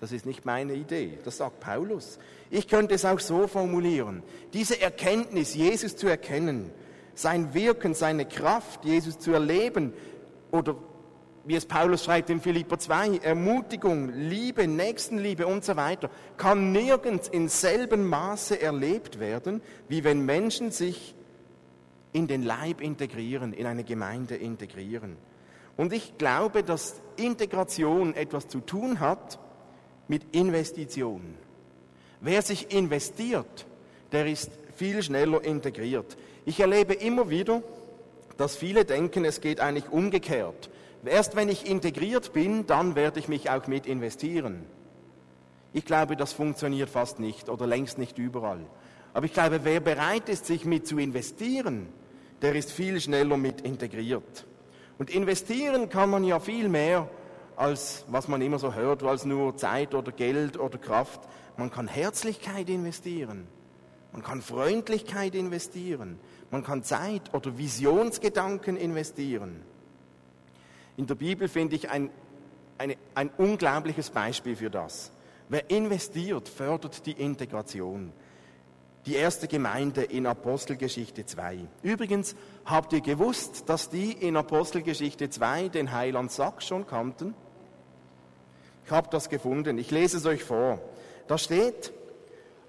Das 0.00 0.12
ist 0.12 0.24
nicht 0.24 0.46
meine 0.46 0.72
Idee, 0.72 1.18
das 1.26 1.36
sagt 1.36 1.60
Paulus. 1.60 2.18
Ich 2.50 2.66
könnte 2.66 2.94
es 2.94 3.04
auch 3.04 3.20
so 3.20 3.46
formulieren. 3.46 4.22
Diese 4.54 4.80
Erkenntnis, 4.80 5.54
Jesus 5.54 5.94
zu 5.94 6.06
erkennen, 6.06 6.70
sein 7.14 7.52
Wirken, 7.52 7.92
seine 7.92 8.24
Kraft, 8.24 8.86
Jesus 8.86 9.18
zu 9.18 9.34
erleben 9.34 9.92
oder 10.50 10.74
wie 11.44 11.56
es 11.56 11.66
Paulus 11.66 12.04
schreibt 12.04 12.30
in 12.30 12.40
Philipper 12.40 12.78
2, 12.78 13.18
Ermutigung, 13.18 14.10
Liebe, 14.14 14.66
Nächstenliebe 14.66 15.46
und 15.46 15.64
so 15.64 15.76
weiter, 15.76 16.10
kann 16.36 16.72
nirgends 16.72 17.28
in 17.28 17.48
selben 17.48 18.06
Maße 18.06 18.60
erlebt 18.60 19.20
werden, 19.20 19.60
wie 19.88 20.04
wenn 20.04 20.24
Menschen 20.24 20.70
sich 20.70 21.14
in 22.12 22.26
den 22.26 22.42
Leib 22.42 22.80
integrieren, 22.80 23.52
in 23.52 23.66
eine 23.66 23.84
Gemeinde 23.84 24.36
integrieren. 24.36 25.16
Und 25.76 25.92
ich 25.92 26.16
glaube, 26.16 26.62
dass 26.62 27.00
Integration 27.16 28.14
etwas 28.14 28.48
zu 28.48 28.60
tun 28.60 29.00
hat 29.00 29.38
mit 30.08 30.34
Investition. 30.34 31.34
Wer 32.20 32.42
sich 32.42 32.72
investiert, 32.72 33.66
der 34.12 34.26
ist 34.26 34.50
viel 34.76 35.02
schneller 35.02 35.42
integriert. 35.44 36.16
Ich 36.44 36.60
erlebe 36.60 36.94
immer 36.94 37.28
wieder, 37.28 37.62
dass 38.36 38.56
viele 38.56 38.84
denken, 38.84 39.24
es 39.24 39.40
geht 39.40 39.60
eigentlich 39.60 39.90
umgekehrt. 39.90 40.70
Erst 41.06 41.36
wenn 41.36 41.48
ich 41.48 41.66
integriert 41.66 42.32
bin, 42.32 42.66
dann 42.66 42.94
werde 42.94 43.20
ich 43.20 43.28
mich 43.28 43.50
auch 43.50 43.66
mit 43.66 43.86
investieren. 43.86 44.64
Ich 45.72 45.84
glaube, 45.84 46.16
das 46.16 46.32
funktioniert 46.32 46.88
fast 46.88 47.18
nicht 47.18 47.48
oder 47.48 47.66
längst 47.66 47.98
nicht 47.98 48.16
überall. 48.18 48.60
Aber 49.12 49.26
ich 49.26 49.32
glaube, 49.32 49.60
wer 49.64 49.80
bereit 49.80 50.28
ist, 50.28 50.46
sich 50.46 50.64
mit 50.64 50.86
zu 50.86 50.98
investieren, 50.98 51.88
der 52.42 52.54
ist 52.54 52.70
viel 52.70 53.00
schneller 53.00 53.36
mit 53.36 53.60
integriert. 53.60 54.46
Und 54.98 55.10
investieren 55.10 55.88
kann 55.88 56.10
man 56.10 56.24
ja 56.24 56.38
viel 56.40 56.68
mehr, 56.68 57.08
als 57.56 58.04
was 58.08 58.28
man 58.28 58.40
immer 58.42 58.58
so 58.58 58.74
hört, 58.74 59.02
als 59.02 59.24
nur 59.24 59.56
Zeit 59.56 59.94
oder 59.94 60.12
Geld 60.12 60.58
oder 60.58 60.78
Kraft. 60.78 61.20
Man 61.56 61.70
kann 61.70 61.88
Herzlichkeit 61.88 62.68
investieren. 62.68 63.46
Man 64.12 64.22
kann 64.22 64.42
Freundlichkeit 64.42 65.34
investieren. 65.34 66.18
Man 66.50 66.62
kann 66.62 66.84
Zeit 66.84 67.34
oder 67.34 67.58
Visionsgedanken 67.58 68.76
investieren. 68.76 69.62
In 70.96 71.06
der 71.06 71.14
Bibel 71.14 71.48
finde 71.48 71.76
ich 71.76 71.90
ein, 71.90 72.10
eine, 72.78 72.96
ein 73.14 73.30
unglaubliches 73.36 74.10
Beispiel 74.10 74.56
für 74.56 74.70
das. 74.70 75.10
Wer 75.48 75.70
investiert, 75.70 76.48
fördert 76.48 77.04
die 77.06 77.12
Integration. 77.12 78.12
Die 79.06 79.16
erste 79.16 79.48
Gemeinde 79.48 80.02
in 80.02 80.26
Apostelgeschichte 80.26 81.26
2. 81.26 81.58
Übrigens, 81.82 82.34
habt 82.64 82.92
ihr 82.94 83.02
gewusst, 83.02 83.68
dass 83.68 83.90
die 83.90 84.12
in 84.12 84.36
Apostelgeschichte 84.36 85.28
2 85.28 85.68
den 85.68 85.92
Heiland 85.92 86.32
Sack 86.32 86.62
schon 86.62 86.86
kannten? 86.86 87.34
Ich 88.86 88.90
habe 88.90 89.08
das 89.10 89.28
gefunden. 89.28 89.76
Ich 89.78 89.90
lese 89.90 90.16
es 90.16 90.26
euch 90.26 90.42
vor. 90.42 90.78
Da 91.26 91.36
steht, 91.36 91.92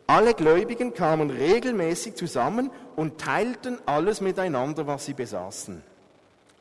alle 0.08 0.34
Gläubigen 0.34 0.94
kamen 0.94 1.30
regelmäßig 1.30 2.16
zusammen 2.16 2.70
und 2.96 3.20
teilten 3.20 3.80
alles 3.86 4.20
miteinander, 4.20 4.88
was 4.88 5.06
sie 5.06 5.14
besaßen. 5.14 5.84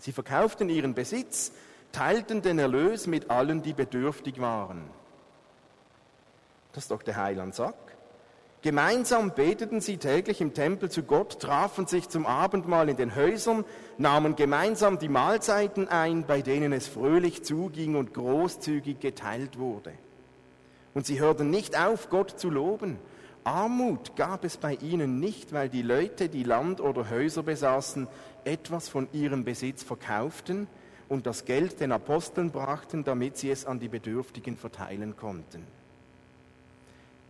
Sie 0.05 0.13
verkauften 0.13 0.69
ihren 0.69 0.93
Besitz, 0.93 1.51
teilten 1.91 2.43
den 2.43 2.59
Erlös 2.59 3.07
mit 3.07 3.31
allen, 3.31 3.63
die 3.63 3.73
bedürftig 3.73 4.39
waren. 4.39 4.83
Das 6.73 6.85
ist 6.85 6.91
doch 6.91 7.03
der 7.03 7.17
Heiland 7.17 7.55
sagt. 7.55 7.97
Gemeinsam 8.61 9.31
beteten 9.35 9.81
sie 9.81 9.97
täglich 9.97 10.43
im 10.43 10.53
Tempel 10.53 10.91
zu 10.91 11.05
Gott, 11.05 11.41
trafen 11.41 11.87
sich 11.87 12.11
zum 12.11 12.27
Abendmahl 12.27 12.91
in 12.91 12.99
den 12.99 13.15
Häusern, 13.17 13.65
nahmen 13.97 14.37
gemeinsam 14.37 14.99
die 14.99 15.09
Mahlzeiten 15.09 15.89
ein, 15.89 16.27
bei 16.27 16.43
denen 16.43 16.75
es 16.75 16.87
fröhlich 16.87 17.43
zuging 17.43 17.97
und 17.97 18.13
großzügig 18.13 19.01
geteilt 19.01 19.59
wurde. 19.59 19.95
Und 20.93 21.07
sie 21.07 21.19
hörten 21.19 21.49
nicht 21.49 21.79
auf, 21.79 22.11
Gott 22.11 22.39
zu 22.39 22.51
loben. 22.51 22.99
Armut 23.43 24.17
gab 24.17 24.45
es 24.45 24.59
bei 24.59 24.75
ihnen 24.75 25.21
nicht, 25.21 25.53
weil 25.55 25.71
die 25.71 25.83
Leute, 25.83 26.29
die 26.29 26.45
Land 26.45 26.81
oder 26.81 27.09
Häuser 27.09 27.43
besaßen, 27.43 28.09
etwas 28.47 28.89
von 28.89 29.09
ihrem 29.13 29.45
Besitz 29.45 29.83
verkauften 29.83 30.67
und 31.09 31.27
das 31.27 31.45
Geld 31.45 31.81
den 31.81 31.93
Aposteln 31.93 32.51
brachten, 32.51 33.05
damit 33.05 33.37
sie 33.37 33.51
es 33.51 33.67
an 33.67 33.79
die 33.79 33.89
Bedürftigen 33.89 34.57
verteilen 34.57 35.17
konnten. 35.17 35.65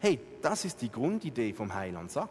Hey, 0.00 0.20
das 0.42 0.64
ist 0.64 0.82
die 0.82 0.90
Grundidee 0.90 1.52
vom 1.52 1.74
Heiland 1.74 2.10
Sack. 2.10 2.28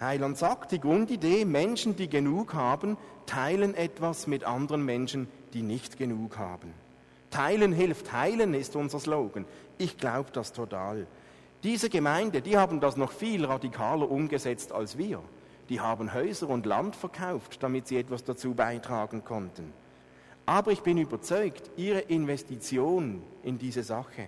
Heiland 0.00 0.38
sagt, 0.38 0.72
die 0.72 0.80
Grundidee, 0.80 1.44
Menschen, 1.44 1.96
die 1.96 2.08
genug 2.08 2.54
haben, 2.54 2.96
teilen 3.26 3.74
etwas 3.74 4.26
mit 4.26 4.44
anderen 4.44 4.84
Menschen, 4.84 5.28
die 5.52 5.62
nicht 5.62 5.98
genug 5.98 6.38
haben. 6.38 6.72
Teilen 7.30 7.72
hilft, 7.72 8.12
heilen 8.12 8.54
ist 8.54 8.76
unser 8.76 8.98
Slogan. 8.98 9.44
Ich 9.78 9.98
glaube 9.98 10.30
das 10.32 10.52
total. 10.52 11.06
Diese 11.62 11.90
Gemeinde, 11.90 12.40
die 12.40 12.56
haben 12.56 12.80
das 12.80 12.96
noch 12.96 13.12
viel 13.12 13.44
radikaler 13.44 14.10
umgesetzt 14.10 14.72
als 14.72 14.96
wir 14.96 15.22
die 15.70 15.80
haben 15.80 16.12
Häuser 16.12 16.48
und 16.48 16.66
Land 16.66 16.96
verkauft, 16.96 17.62
damit 17.62 17.86
sie 17.86 17.96
etwas 17.96 18.24
dazu 18.24 18.54
beitragen 18.54 19.24
konnten. 19.24 19.72
Aber 20.44 20.72
ich 20.72 20.80
bin 20.80 20.98
überzeugt, 20.98 21.70
ihre 21.76 22.00
Investition 22.00 23.22
in 23.44 23.56
diese 23.56 23.84
Sache 23.84 24.26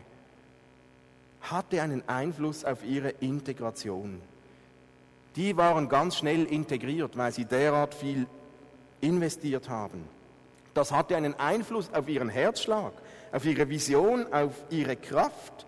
hatte 1.40 1.82
einen 1.82 2.08
Einfluss 2.08 2.64
auf 2.64 2.84
ihre 2.84 3.10
Integration. 3.10 4.22
die 5.34 5.56
waren 5.56 5.88
ganz 5.88 6.16
schnell 6.16 6.44
integriert, 6.44 7.16
weil 7.16 7.32
sie 7.32 7.46
derart 7.46 7.94
viel 7.94 8.26
investiert 9.00 9.68
haben. 9.68 10.04
Das 10.74 10.92
hatte 10.92 11.16
einen 11.16 11.34
Einfluss 11.40 11.92
auf 11.92 12.08
ihren 12.08 12.28
Herzschlag, 12.28 12.92
auf 13.32 13.44
ihre 13.44 13.68
Vision, 13.68 14.30
auf 14.32 14.52
ihre 14.70 14.94
Kraft. 14.94 15.66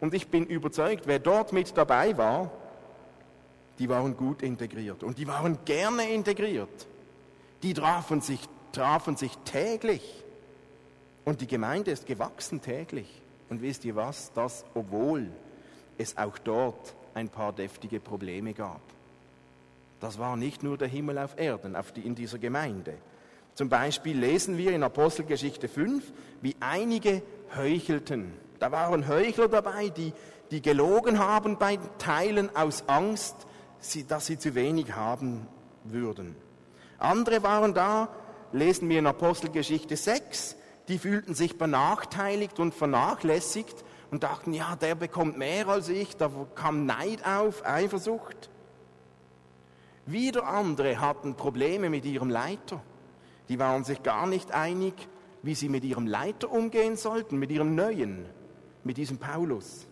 Und 0.00 0.14
ich 0.14 0.28
bin 0.28 0.46
überzeugt, 0.46 1.06
wer 1.06 1.20
dort 1.20 1.52
mit 1.52 1.76
dabei 1.76 2.18
war, 2.18 2.50
die 3.78 3.88
waren 3.88 4.16
gut 4.16 4.42
integriert 4.42 5.02
und 5.02 5.18
die 5.18 5.26
waren 5.26 5.58
gerne 5.64 6.08
integriert. 6.10 6.86
Die 7.62 7.74
trafen 7.74 8.20
sich, 8.20 8.40
trafen 8.72 9.16
sich 9.16 9.36
täglich. 9.44 10.24
Und 11.24 11.40
die 11.40 11.46
Gemeinde 11.46 11.90
ist 11.90 12.06
gewachsen 12.06 12.60
täglich. 12.60 13.22
Und 13.48 13.62
wisst 13.62 13.84
ihr 13.84 13.96
was? 13.96 14.32
Das, 14.34 14.64
obwohl 14.74 15.30
es 15.96 16.16
auch 16.16 16.38
dort 16.38 16.94
ein 17.14 17.28
paar 17.28 17.52
deftige 17.52 18.00
Probleme 18.00 18.52
gab. 18.52 18.80
Das 20.00 20.18
war 20.18 20.36
nicht 20.36 20.62
nur 20.62 20.76
der 20.76 20.88
Himmel 20.88 21.18
auf 21.18 21.38
Erden 21.38 21.76
auf 21.76 21.92
die, 21.92 22.02
in 22.02 22.14
dieser 22.14 22.38
Gemeinde. 22.38 22.94
Zum 23.54 23.68
Beispiel 23.68 24.18
lesen 24.18 24.58
wir 24.58 24.72
in 24.72 24.82
Apostelgeschichte 24.82 25.68
5, 25.68 26.12
wie 26.42 26.56
einige 26.60 27.22
heuchelten. 27.56 28.32
Da 28.58 28.72
waren 28.72 29.08
Heuchler 29.08 29.48
dabei, 29.48 29.88
die, 29.88 30.12
die 30.50 30.60
gelogen 30.60 31.20
haben 31.20 31.56
bei 31.56 31.78
Teilen 31.98 32.54
aus 32.54 32.88
Angst, 32.88 33.46
dass 34.08 34.26
sie 34.26 34.38
zu 34.38 34.54
wenig 34.54 34.94
haben 34.94 35.46
würden. 35.84 36.36
Andere 36.98 37.42
waren 37.42 37.74
da, 37.74 38.08
lesen 38.52 38.88
wir 38.88 38.98
in 38.98 39.06
Apostelgeschichte 39.06 39.96
6, 39.96 40.56
die 40.88 40.98
fühlten 40.98 41.34
sich 41.34 41.58
benachteiligt 41.58 42.58
und 42.58 42.74
vernachlässigt 42.74 43.84
und 44.10 44.22
dachten, 44.22 44.52
ja, 44.52 44.76
der 44.76 44.94
bekommt 44.94 45.38
mehr 45.38 45.68
als 45.68 45.88
ich, 45.88 46.16
da 46.16 46.30
kam 46.54 46.86
Neid 46.86 47.26
auf, 47.26 47.64
Eifersucht. 47.66 48.50
Wieder 50.06 50.46
andere 50.46 51.00
hatten 51.00 51.34
Probleme 51.34 51.88
mit 51.88 52.04
ihrem 52.04 52.28
Leiter. 52.28 52.82
Die 53.48 53.58
waren 53.58 53.84
sich 53.84 54.02
gar 54.02 54.26
nicht 54.26 54.52
einig, 54.52 54.94
wie 55.42 55.54
sie 55.54 55.68
mit 55.68 55.84
ihrem 55.84 56.06
Leiter 56.06 56.50
umgehen 56.50 56.96
sollten, 56.96 57.38
mit 57.38 57.50
ihrem 57.50 57.74
Neuen, 57.74 58.26
mit 58.82 58.96
diesem 58.96 59.18
Paulus. 59.18 59.86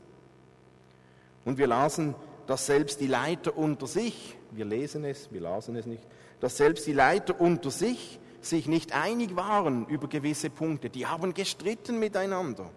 Und 1.45 1.59
wir 1.59 1.67
lasen, 1.67 2.15
dass 2.47 2.67
selbst 2.67 3.01
die 3.01 3.07
Leiter 3.07 3.57
unter 3.57 3.87
sich, 3.87 4.37
wir 4.51 4.65
lesen 4.65 5.05
es, 5.05 5.33
wir 5.33 5.41
lasen 5.41 5.77
es 5.77 5.87
nicht, 5.87 6.03
dass 6.41 6.57
selbst 6.57 6.87
die 6.87 6.93
Leiter 6.93 7.41
unter 7.41 7.71
sich 7.71 8.19
sich 8.41 8.67
nicht 8.67 8.93
einig 8.93 9.37
waren 9.37 9.87
über 9.87 10.09
gewisse 10.09 10.51
Punkte. 10.51 10.91
Die 10.91 11.07
haben 11.07 11.33
gestritten 11.35 11.99
miteinander. 11.99 12.71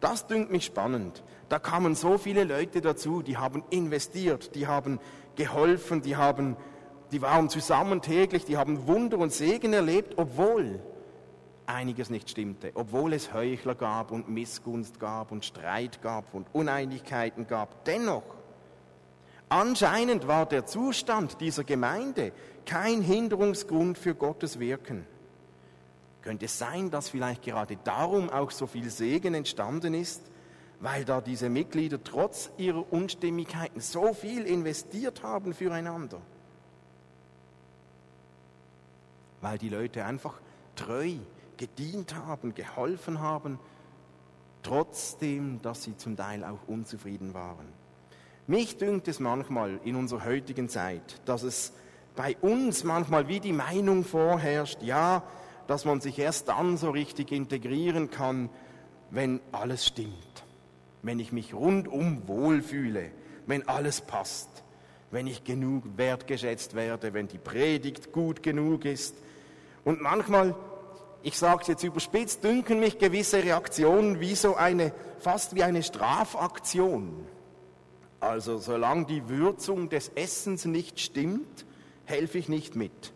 Das 0.00 0.26
dünkt 0.26 0.50
mich 0.50 0.64
spannend. 0.64 1.22
Da 1.48 1.58
kamen 1.58 1.94
so 1.94 2.18
viele 2.18 2.44
Leute 2.44 2.80
dazu, 2.80 3.22
die 3.22 3.36
haben 3.36 3.62
investiert, 3.70 4.54
die 4.54 4.66
haben 4.66 4.98
geholfen, 5.36 6.02
die 6.02 6.16
haben, 6.16 6.56
die 7.12 7.22
waren 7.22 7.48
zusammen 7.48 8.02
täglich, 8.02 8.44
die 8.44 8.56
haben 8.56 8.86
Wunder 8.86 9.18
und 9.18 9.32
Segen 9.32 9.72
erlebt, 9.72 10.14
obwohl 10.16 10.80
einiges 11.66 12.10
nicht 12.10 12.30
stimmte, 12.30 12.72
obwohl 12.74 13.12
es 13.12 13.32
Heuchler 13.32 13.74
gab 13.74 14.10
und 14.10 14.28
Missgunst 14.28 14.98
gab 14.98 15.30
und 15.30 15.44
Streit 15.44 16.02
gab 16.02 16.34
und 16.34 16.48
Uneinigkeiten 16.52 17.46
gab. 17.46 17.84
Dennoch, 17.84 18.24
anscheinend 19.52 20.26
war 20.26 20.46
der 20.46 20.66
Zustand 20.66 21.40
dieser 21.40 21.64
Gemeinde 21.64 22.32
kein 22.64 23.02
Hinderungsgrund 23.02 23.98
für 23.98 24.14
Gottes 24.14 24.58
Wirken. 24.58 25.06
Könnte 26.22 26.46
es 26.46 26.58
sein, 26.58 26.90
dass 26.90 27.08
vielleicht 27.10 27.42
gerade 27.42 27.76
darum 27.84 28.30
auch 28.30 28.50
so 28.50 28.66
viel 28.66 28.88
Segen 28.90 29.34
entstanden 29.34 29.94
ist, 29.94 30.22
weil 30.80 31.04
da 31.04 31.20
diese 31.20 31.48
Mitglieder 31.48 32.02
trotz 32.02 32.50
ihrer 32.56 32.92
Unstimmigkeiten 32.92 33.80
so 33.80 34.14
viel 34.14 34.46
investiert 34.46 35.22
haben 35.22 35.52
füreinander? 35.52 36.20
Weil 39.40 39.58
die 39.58 39.68
Leute 39.68 40.04
einfach 40.04 40.40
treu 40.76 41.16
gedient 41.56 42.14
haben, 42.14 42.54
geholfen 42.54 43.20
haben, 43.20 43.58
trotzdem, 44.62 45.60
dass 45.62 45.82
sie 45.82 45.96
zum 45.96 46.16
Teil 46.16 46.44
auch 46.44 46.68
unzufrieden 46.68 47.34
waren. 47.34 47.81
Mich 48.48 48.76
dünkt 48.76 49.06
es 49.06 49.20
manchmal 49.20 49.78
in 49.84 49.94
unserer 49.94 50.24
heutigen 50.24 50.68
Zeit, 50.68 51.20
dass 51.26 51.44
es 51.44 51.72
bei 52.16 52.36
uns 52.40 52.82
manchmal 52.82 53.28
wie 53.28 53.38
die 53.38 53.52
Meinung 53.52 54.04
vorherrscht, 54.04 54.82
ja, 54.82 55.22
dass 55.68 55.84
man 55.84 56.00
sich 56.00 56.18
erst 56.18 56.48
dann 56.48 56.76
so 56.76 56.90
richtig 56.90 57.30
integrieren 57.30 58.10
kann, 58.10 58.50
wenn 59.10 59.40
alles 59.52 59.86
stimmt, 59.86 60.44
wenn 61.02 61.20
ich 61.20 61.30
mich 61.30 61.54
rundum 61.54 62.26
wohlfühle, 62.26 63.12
wenn 63.46 63.68
alles 63.68 64.00
passt, 64.00 64.48
wenn 65.12 65.28
ich 65.28 65.44
genug 65.44 65.84
wertgeschätzt 65.96 66.74
werde, 66.74 67.14
wenn 67.14 67.28
die 67.28 67.38
Predigt 67.38 68.12
gut 68.12 68.42
genug 68.42 68.84
ist. 68.84 69.14
Und 69.84 70.00
manchmal, 70.00 70.56
ich 71.22 71.38
sage 71.38 71.62
es 71.62 71.68
jetzt 71.68 71.84
überspitzt, 71.84 72.42
dünken 72.42 72.80
mich 72.80 72.98
gewisse 72.98 73.42
Reaktionen 73.44 74.18
wie 74.18 74.34
so 74.34 74.56
eine, 74.56 74.92
fast 75.20 75.54
wie 75.54 75.62
eine 75.62 75.84
Strafaktion. 75.84 77.24
Also 78.22 78.58
solange 78.58 79.06
die 79.06 79.28
Würzung 79.28 79.88
des 79.88 80.10
Essens 80.10 80.64
nicht 80.64 81.00
stimmt, 81.00 81.66
helfe 82.04 82.38
ich 82.38 82.48
nicht 82.48 82.76
mit. 82.76 83.12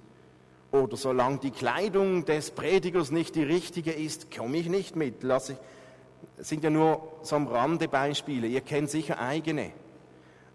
Oder 0.73 0.97
solange 0.97 1.38
die 1.38 1.53
Kleidung 1.53 2.25
des 2.25 2.51
Predigers 2.51 3.12
nicht 3.12 3.37
die 3.37 3.45
richtige 3.45 3.92
ist, 3.92 4.37
komme 4.37 4.57
ich 4.57 4.69
nicht 4.69 4.97
mit. 4.97 5.23
Lass 5.23 5.51
ich, 5.51 5.57
das 6.37 6.49
sind 6.49 6.64
ja 6.64 6.71
nur 6.71 7.07
so 7.23 7.37
am 7.37 7.47
Rande 7.47 7.87
Beispiele. 7.87 8.49
Ihr 8.49 8.62
kennt 8.62 8.90
sicher 8.90 9.21
eigene. 9.21 9.71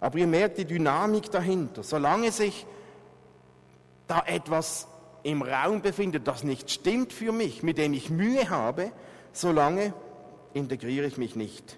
Aber 0.01 0.17
ihr 0.17 0.27
merkt 0.27 0.57
die 0.57 0.65
Dynamik 0.65 1.31
dahinter. 1.31 1.81
Solange 1.81 2.33
sich 2.33 2.65
da 4.07 4.21
etwas 4.25 4.89
im 5.23 5.43
Raum 5.43 5.81
befindet, 5.81 6.27
das 6.27 6.43
nicht 6.43 6.69
stimmt 6.69 7.13
für 7.13 7.31
mich, 7.31 7.63
mit 7.63 7.77
dem 7.77 7.93
ich 7.93 8.09
Mühe 8.09 8.49
habe, 8.49 8.91
solange 9.31 9.93
integriere 10.53 11.07
ich 11.07 11.17
mich 11.17 11.37
nicht. 11.37 11.77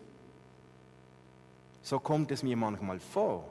So 1.84 2.00
kommt 2.00 2.32
es 2.32 2.42
mir 2.42 2.58
manchmal 2.58 3.00
vor, 3.00 3.44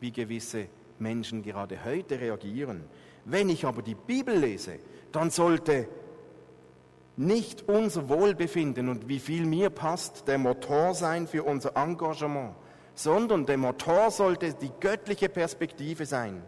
wie 0.00 0.10
gewisse 0.10 0.66
Menschen 0.98 1.42
gerade 1.42 1.84
heute 1.84 2.20
reagieren. 2.20 2.84
Wenn 3.24 3.48
ich 3.48 3.64
aber 3.64 3.82
die 3.82 3.94
Bibel 3.94 4.36
lese, 4.36 4.80
dann 5.12 5.30
sollte 5.30 5.88
nicht 7.16 7.68
unser 7.68 8.08
Wohlbefinden 8.08 8.88
und 8.88 9.08
wie 9.08 9.20
viel 9.20 9.46
mir 9.46 9.70
passt 9.70 10.26
der 10.28 10.38
Motor 10.38 10.94
sein 10.94 11.26
für 11.26 11.44
unser 11.44 11.76
Engagement, 11.76 12.54
sondern 12.94 13.46
der 13.46 13.58
Motor 13.58 14.10
sollte 14.10 14.54
die 14.54 14.70
göttliche 14.80 15.28
Perspektive 15.28 16.04
sein, 16.04 16.42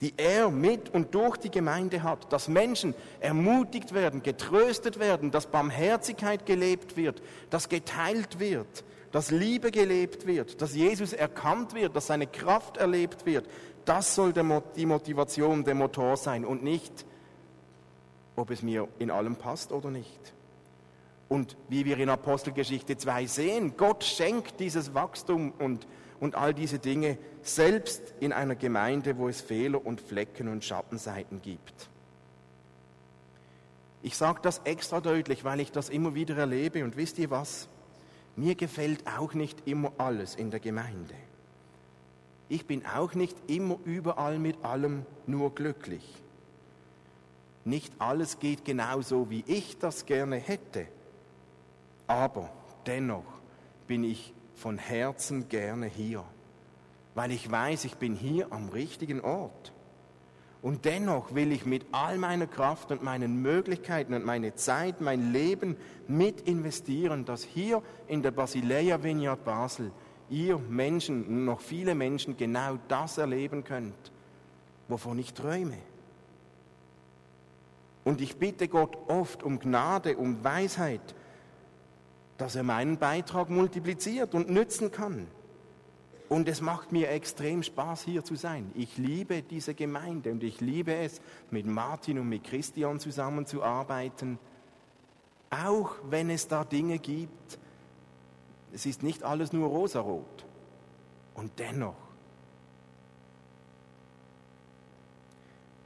die 0.00 0.14
er 0.16 0.50
mit 0.50 0.88
und 0.88 1.14
durch 1.14 1.36
die 1.36 1.50
Gemeinde 1.50 2.02
hat, 2.02 2.32
dass 2.32 2.48
Menschen 2.48 2.94
ermutigt 3.20 3.92
werden, 3.92 4.22
getröstet 4.22 4.98
werden, 4.98 5.30
dass 5.30 5.46
Barmherzigkeit 5.46 6.46
gelebt 6.46 6.96
wird, 6.96 7.22
dass 7.50 7.68
geteilt 7.68 8.40
wird, 8.40 8.84
dass 9.12 9.30
Liebe 9.30 9.70
gelebt 9.70 10.26
wird, 10.26 10.60
dass 10.60 10.74
Jesus 10.74 11.12
erkannt 11.12 11.74
wird, 11.74 11.96
dass 11.96 12.06
seine 12.06 12.26
Kraft 12.26 12.76
erlebt 12.76 13.26
wird, 13.26 13.48
das 13.84 14.14
soll 14.14 14.32
die 14.32 14.86
Motivation, 14.86 15.64
der 15.64 15.74
Motor 15.74 16.16
sein 16.16 16.44
und 16.44 16.62
nicht, 16.62 17.04
ob 18.36 18.50
es 18.50 18.62
mir 18.62 18.88
in 18.98 19.10
allem 19.10 19.36
passt 19.36 19.72
oder 19.72 19.90
nicht. 19.90 20.32
Und 21.28 21.56
wie 21.68 21.84
wir 21.84 21.98
in 21.98 22.08
Apostelgeschichte 22.08 22.96
2 22.96 23.26
sehen, 23.26 23.76
Gott 23.76 24.04
schenkt 24.04 24.58
dieses 24.60 24.94
Wachstum 24.94 25.52
und, 25.58 25.86
und 26.18 26.34
all 26.34 26.52
diese 26.52 26.78
Dinge 26.78 27.18
selbst 27.42 28.14
in 28.20 28.32
einer 28.32 28.56
Gemeinde, 28.56 29.16
wo 29.16 29.28
es 29.28 29.40
Fehler 29.40 29.84
und 29.84 30.00
Flecken 30.00 30.48
und 30.48 30.64
Schattenseiten 30.64 31.40
gibt. 31.40 31.88
Ich 34.02 34.16
sage 34.16 34.40
das 34.42 34.60
extra 34.64 35.00
deutlich, 35.00 35.44
weil 35.44 35.60
ich 35.60 35.72
das 35.72 35.88
immer 35.88 36.14
wieder 36.14 36.36
erlebe. 36.36 36.84
Und 36.84 36.96
wisst 36.96 37.18
ihr 37.18 37.30
was? 37.30 37.68
Mir 38.40 38.54
gefällt 38.54 39.06
auch 39.06 39.34
nicht 39.34 39.66
immer 39.66 39.92
alles 39.98 40.34
in 40.34 40.50
der 40.50 40.60
Gemeinde 40.60 41.14
ich 42.50 42.66
bin 42.66 42.84
auch 42.84 43.14
nicht 43.14 43.36
immer 43.46 43.78
überall 43.84 44.38
mit 44.38 44.64
allem 44.64 45.06
nur 45.26 45.54
glücklich. 45.54 46.04
Nicht 47.64 47.94
alles 48.00 48.40
geht 48.40 48.64
genau 48.64 49.00
so, 49.02 49.30
wie 49.30 49.44
ich 49.46 49.78
das 49.78 50.04
gerne 50.04 50.36
hätte. 50.36 50.88
Aber 52.08 52.50
dennoch 52.86 53.24
bin 53.86 54.02
ich 54.02 54.34
von 54.56 54.78
Herzen 54.78 55.48
gerne 55.48 55.86
hier, 55.86 56.24
weil 57.14 57.30
ich 57.30 57.48
weiß, 57.48 57.84
ich 57.84 57.94
bin 57.94 58.16
hier 58.16 58.52
am 58.52 58.68
richtigen 58.68 59.20
Ort. 59.20 59.72
Und 60.62 60.84
dennoch 60.84 61.34
will 61.34 61.52
ich 61.52 61.64
mit 61.64 61.86
all 61.90 62.18
meiner 62.18 62.46
Kraft 62.46 62.90
und 62.90 63.02
meinen 63.02 63.40
Möglichkeiten 63.40 64.12
und 64.12 64.24
meine 64.24 64.54
Zeit, 64.54 65.00
mein 65.00 65.32
Leben 65.32 65.76
mit 66.06 66.42
investieren, 66.42 67.24
dass 67.24 67.42
hier 67.42 67.82
in 68.08 68.22
der 68.22 68.30
Basileia 68.30 69.02
Vineyard 69.02 69.44
Basel 69.44 69.90
ihr 70.28 70.58
Menschen, 70.58 71.44
noch 71.44 71.60
viele 71.60 71.94
Menschen 71.94 72.36
genau 72.36 72.78
das 72.88 73.16
erleben 73.16 73.64
könnt, 73.64 74.12
wovon 74.88 75.18
ich 75.18 75.32
träume. 75.32 75.78
Und 78.04 78.20
ich 78.20 78.36
bitte 78.36 78.68
Gott 78.68 78.96
oft 79.08 79.42
um 79.42 79.58
Gnade, 79.58 80.16
um 80.16 80.44
Weisheit, 80.44 81.14
dass 82.38 82.54
er 82.54 82.62
meinen 82.62 82.98
Beitrag 82.98 83.50
multipliziert 83.50 84.34
und 84.34 84.50
nützen 84.50 84.90
kann. 84.90 85.26
Und 86.30 86.48
es 86.48 86.60
macht 86.60 86.92
mir 86.92 87.10
extrem 87.10 87.64
Spaß, 87.64 88.04
hier 88.04 88.24
zu 88.24 88.36
sein. 88.36 88.70
Ich 88.76 88.96
liebe 88.98 89.42
diese 89.42 89.74
Gemeinde 89.74 90.30
und 90.30 90.44
ich 90.44 90.60
liebe 90.60 90.94
es, 90.94 91.20
mit 91.50 91.66
Martin 91.66 92.20
und 92.20 92.28
mit 92.28 92.44
Christian 92.44 93.00
zusammenzuarbeiten. 93.00 94.38
Auch 95.50 95.90
wenn 96.08 96.30
es 96.30 96.46
da 96.46 96.64
Dinge 96.64 97.00
gibt, 97.00 97.58
es 98.72 98.86
ist 98.86 99.02
nicht 99.02 99.24
alles 99.24 99.52
nur 99.52 99.70
rosarot. 99.70 100.46
Und 101.34 101.50
dennoch, 101.58 101.96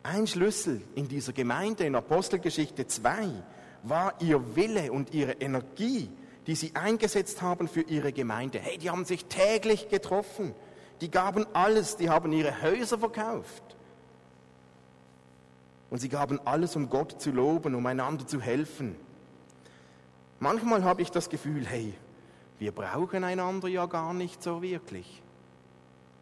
ein 0.03 0.27
Schlüssel 0.27 0.83
in 0.95 1.09
dieser 1.09 1.33
Gemeinde 1.33 1.87
in 1.87 1.95
Apostelgeschichte 1.95 2.87
2 2.87 3.31
war 3.85 4.21
ihr 4.21 4.55
Wille 4.55 4.93
und 4.93 5.15
ihre 5.15 5.33
Energie, 5.41 6.11
die 6.47 6.55
sie 6.55 6.75
eingesetzt 6.75 7.43
haben 7.43 7.69
für 7.69 7.83
ihre 7.83 8.13
Gemeinde. 8.13 8.59
Hey, 8.59 8.79
die 8.79 8.91
haben 8.91 9.05
sich 9.05 9.25
täglich 9.27 9.89
getroffen. 9.89 10.55
Die 11.01 11.11
gaben 11.11 11.47
alles, 11.53 11.97
die 11.97 12.11
haben 12.11 12.33
ihre 12.33 12.63
Häuser 12.63 12.99
verkauft. 12.99 13.63
Und 15.91 15.99
sie 15.99 16.09
gaben 16.09 16.41
alles, 16.45 16.77
um 16.77 16.91
Gott 16.91 17.21
zu 17.21 17.31
loben, 17.31 17.75
um 17.75 17.87
einander 17.87 18.27
zu 18.27 18.41
helfen. 18.41 18.97
Manchmal 20.41 20.85
habe 20.85 21.03
ich 21.03 21.11
das 21.11 21.31
Gefühl, 21.31 21.67
hey, 21.67 21.95
wir 22.59 22.73
brauchen 22.73 23.25
einander 23.25 23.69
ja 23.69 23.87
gar 23.87 24.13
nicht 24.13 24.43
so 24.43 24.63
wirklich. 24.63 25.23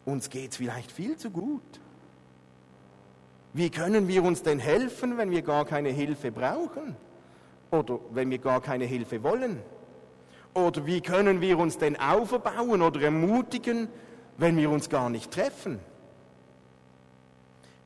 Uns 0.05 0.29
geht 0.29 0.51
es 0.51 0.57
vielleicht 0.57 0.91
viel 0.91 1.17
zu 1.17 1.29
gut. 1.29 1.61
Wie 3.53 3.69
können 3.69 4.07
wir 4.07 4.23
uns 4.23 4.41
denn 4.41 4.59
helfen, 4.59 5.17
wenn 5.17 5.29
wir 5.29 5.41
gar 5.41 5.65
keine 5.65 5.89
Hilfe 5.89 6.31
brauchen? 6.31 6.95
Oder 7.71 7.99
wenn 8.11 8.29
wir 8.29 8.39
gar 8.39 8.61
keine 8.61 8.85
Hilfe 8.85 9.21
wollen? 9.23 9.61
Oder 10.53 10.85
wie 10.85 11.01
können 11.01 11.41
wir 11.41 11.57
uns 11.57 11.77
denn 11.77 11.99
aufbauen 11.99 12.81
oder 12.81 13.01
ermutigen, 13.01 13.87
wenn 14.37 14.57
wir 14.57 14.69
uns 14.69 14.89
gar 14.89 15.09
nicht 15.09 15.31
treffen? 15.31 15.79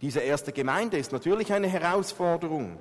Diese 0.02 0.20
erste 0.20 0.52
Gemeinde 0.52 0.98
ist 0.98 1.12
natürlich 1.12 1.54
eine 1.54 1.68
Herausforderung. 1.68 2.78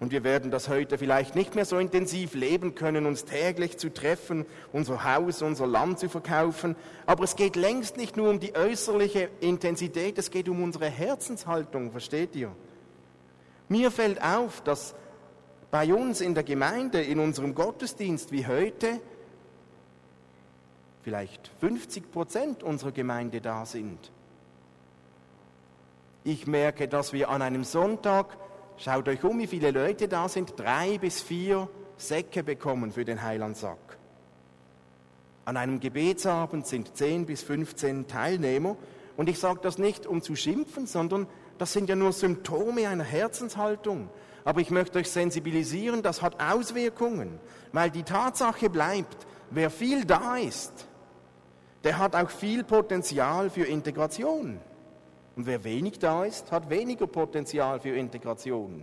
Und 0.00 0.12
wir 0.12 0.22
werden 0.22 0.52
das 0.52 0.68
heute 0.68 0.96
vielleicht 0.96 1.34
nicht 1.34 1.56
mehr 1.56 1.64
so 1.64 1.76
intensiv 1.76 2.34
leben 2.34 2.76
können, 2.76 3.04
uns 3.04 3.24
täglich 3.24 3.78
zu 3.78 3.92
treffen, 3.92 4.46
unser 4.72 5.02
Haus, 5.02 5.42
unser 5.42 5.66
Land 5.66 5.98
zu 5.98 6.08
verkaufen. 6.08 6.76
Aber 7.04 7.24
es 7.24 7.34
geht 7.34 7.56
längst 7.56 7.96
nicht 7.96 8.16
nur 8.16 8.30
um 8.30 8.38
die 8.38 8.54
äußerliche 8.54 9.28
Intensität, 9.40 10.16
es 10.18 10.30
geht 10.30 10.48
um 10.48 10.62
unsere 10.62 10.86
Herzenshaltung, 10.86 11.90
versteht 11.90 12.36
ihr? 12.36 12.52
Mir 13.68 13.90
fällt 13.90 14.22
auf, 14.22 14.60
dass 14.62 14.94
bei 15.70 15.92
uns 15.92 16.20
in 16.20 16.34
der 16.34 16.44
Gemeinde, 16.44 17.02
in 17.02 17.18
unserem 17.18 17.54
Gottesdienst 17.54 18.30
wie 18.30 18.46
heute, 18.46 19.00
vielleicht 21.08 21.50
50 21.60 22.12
Prozent 22.12 22.62
unserer 22.62 22.92
Gemeinde 22.92 23.40
da 23.40 23.64
sind. 23.64 24.12
Ich 26.22 26.46
merke, 26.46 26.86
dass 26.86 27.14
wir 27.14 27.30
an 27.30 27.40
einem 27.40 27.64
Sonntag, 27.64 28.36
schaut 28.76 29.08
euch 29.08 29.24
um, 29.24 29.38
wie 29.38 29.46
viele 29.46 29.70
Leute 29.70 30.06
da 30.06 30.28
sind, 30.28 30.52
drei 30.58 30.98
bis 30.98 31.22
vier 31.22 31.70
Säcke 31.96 32.42
bekommen 32.42 32.92
für 32.92 33.06
den 33.06 33.22
Heilandsack. 33.22 33.78
An 35.46 35.56
einem 35.56 35.80
Gebetsabend 35.80 36.66
sind 36.66 36.94
10 36.94 37.24
bis 37.24 37.42
15 37.42 38.06
Teilnehmer. 38.06 38.76
Und 39.16 39.30
ich 39.30 39.38
sage 39.38 39.60
das 39.62 39.78
nicht, 39.78 40.06
um 40.06 40.20
zu 40.20 40.36
schimpfen, 40.36 40.86
sondern 40.86 41.26
das 41.56 41.72
sind 41.72 41.88
ja 41.88 41.96
nur 41.96 42.12
Symptome 42.12 42.86
einer 42.86 43.02
Herzenshaltung. 43.02 44.10
Aber 44.44 44.60
ich 44.60 44.70
möchte 44.70 44.98
euch 44.98 45.10
sensibilisieren, 45.10 46.02
das 46.02 46.20
hat 46.20 46.38
Auswirkungen, 46.38 47.40
weil 47.72 47.90
die 47.90 48.02
Tatsache 48.02 48.68
bleibt, 48.68 49.26
wer 49.50 49.70
viel 49.70 50.04
da 50.04 50.36
ist, 50.36 50.87
der 51.84 51.98
hat 51.98 52.16
auch 52.16 52.30
viel 52.30 52.64
Potenzial 52.64 53.50
für 53.50 53.64
Integration. 53.64 54.58
Und 55.36 55.46
wer 55.46 55.62
wenig 55.62 55.98
da 55.98 56.24
ist, 56.24 56.50
hat 56.50 56.68
weniger 56.68 57.06
Potenzial 57.06 57.78
für 57.80 57.96
Integration. 57.96 58.82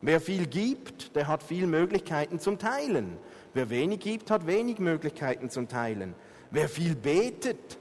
Wer 0.00 0.20
viel 0.20 0.46
gibt, 0.46 1.14
der 1.16 1.28
hat 1.28 1.42
viel 1.42 1.66
Möglichkeiten 1.66 2.38
zum 2.38 2.58
Teilen. 2.58 3.16
Wer 3.54 3.70
wenig 3.70 4.00
gibt, 4.00 4.30
hat 4.30 4.46
wenig 4.46 4.78
Möglichkeiten 4.78 5.48
zum 5.48 5.68
Teilen. 5.68 6.14
Wer 6.50 6.68
viel 6.68 6.94
betet, 6.94 7.78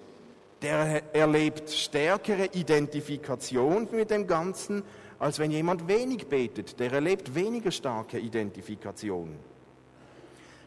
der 0.62 1.14
erlebt 1.14 1.70
stärkere 1.70 2.46
Identifikation 2.54 3.90
mit 3.92 4.10
dem 4.10 4.26
Ganzen, 4.28 4.84
als 5.20 5.40
wenn 5.40 5.52
jemand 5.52 5.88
wenig 5.88 6.28
betet. 6.28 6.80
Der 6.80 6.92
erlebt 6.94 7.36
weniger 7.36 7.72
starke 7.72 8.20
Identifikation. 8.20 9.36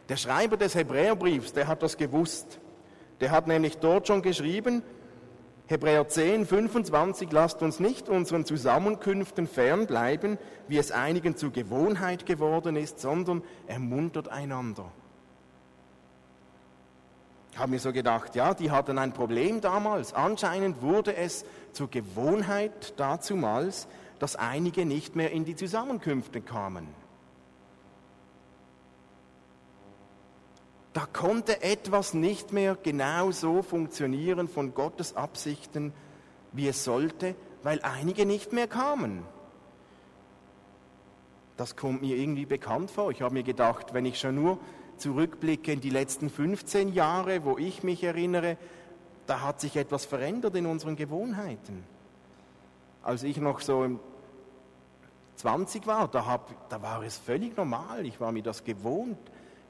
Der 0.09 0.17
Schreiber 0.17 0.57
des 0.57 0.75
Hebräerbriefs, 0.75 1.53
der 1.53 1.67
hat 1.67 1.81
das 1.81 1.97
gewusst. 1.97 2.59
Der 3.19 3.31
hat 3.31 3.47
nämlich 3.47 3.77
dort 3.77 4.07
schon 4.07 4.21
geschrieben, 4.21 4.83
Hebräer 5.67 6.07
10, 6.07 6.45
25, 6.45 7.29
lasst 7.31 7.61
uns 7.61 7.81
nicht 7.81 8.07
unseren 8.07 8.45
Zusammenkünften 8.45 9.47
fernbleiben, 9.47 10.37
wie 10.69 10.77
es 10.77 10.91
einigen 10.91 11.35
zur 11.35 11.51
Gewohnheit 11.51 12.25
geworden 12.25 12.77
ist, 12.77 12.99
sondern 12.99 13.43
ermuntert 13.67 14.29
einander. 14.29 14.89
Ich 17.51 17.57
habe 17.57 17.71
mir 17.71 17.79
so 17.79 17.91
gedacht, 17.91 18.35
ja, 18.35 18.53
die 18.53 18.71
hatten 18.71 18.97
ein 18.97 19.13
Problem 19.13 19.59
damals. 19.59 20.13
Anscheinend 20.13 20.81
wurde 20.81 21.15
es 21.15 21.43
zur 21.73 21.89
Gewohnheit 21.89 22.93
dazumals, 22.97 23.87
dass 24.19 24.35
einige 24.35 24.85
nicht 24.85 25.15
mehr 25.15 25.31
in 25.31 25.43
die 25.43 25.55
Zusammenkünfte 25.55 26.39
kamen. 26.39 26.87
Da 30.97 31.05
konnte 31.05 31.61
etwas 31.61 32.15
nicht 32.15 32.53
mehr 32.53 32.75
genau 32.75 33.29
so 33.29 33.61
funktionieren 33.61 34.47
von 34.47 34.73
Gottes 34.73 35.15
Absichten, 35.15 35.93
wie 36.53 36.67
es 36.67 36.83
sollte, 36.83 37.35
weil 37.61 37.79
einige 37.83 38.25
nicht 38.25 38.51
mehr 38.51 38.67
kamen. 38.67 39.21
Das 41.55 41.75
kommt 41.75 42.01
mir 42.01 42.15
irgendwie 42.15 42.47
bekannt 42.47 42.89
vor. 42.89 43.11
Ich 43.11 43.21
habe 43.21 43.35
mir 43.35 43.43
gedacht, 43.43 43.93
wenn 43.93 44.07
ich 44.07 44.19
schon 44.19 44.33
nur 44.33 44.57
zurückblicke 44.97 45.71
in 45.71 45.81
die 45.81 45.91
letzten 45.91 46.31
15 46.31 46.91
Jahre, 46.93 47.45
wo 47.45 47.59
ich 47.59 47.83
mich 47.83 48.03
erinnere, 48.03 48.57
da 49.27 49.41
hat 49.41 49.61
sich 49.61 49.75
etwas 49.75 50.03
verändert 50.05 50.55
in 50.55 50.65
unseren 50.65 50.95
Gewohnheiten. 50.95 51.83
Als 53.03 53.21
ich 53.21 53.37
noch 53.37 53.59
so 53.59 53.99
20 55.35 55.85
war, 55.85 56.07
da, 56.07 56.25
hab, 56.25 56.69
da 56.69 56.81
war 56.81 57.03
es 57.03 57.19
völlig 57.19 57.55
normal. 57.55 58.03
Ich 58.07 58.19
war 58.19 58.31
mir 58.31 58.41
das 58.41 58.63
gewohnt 58.63 59.19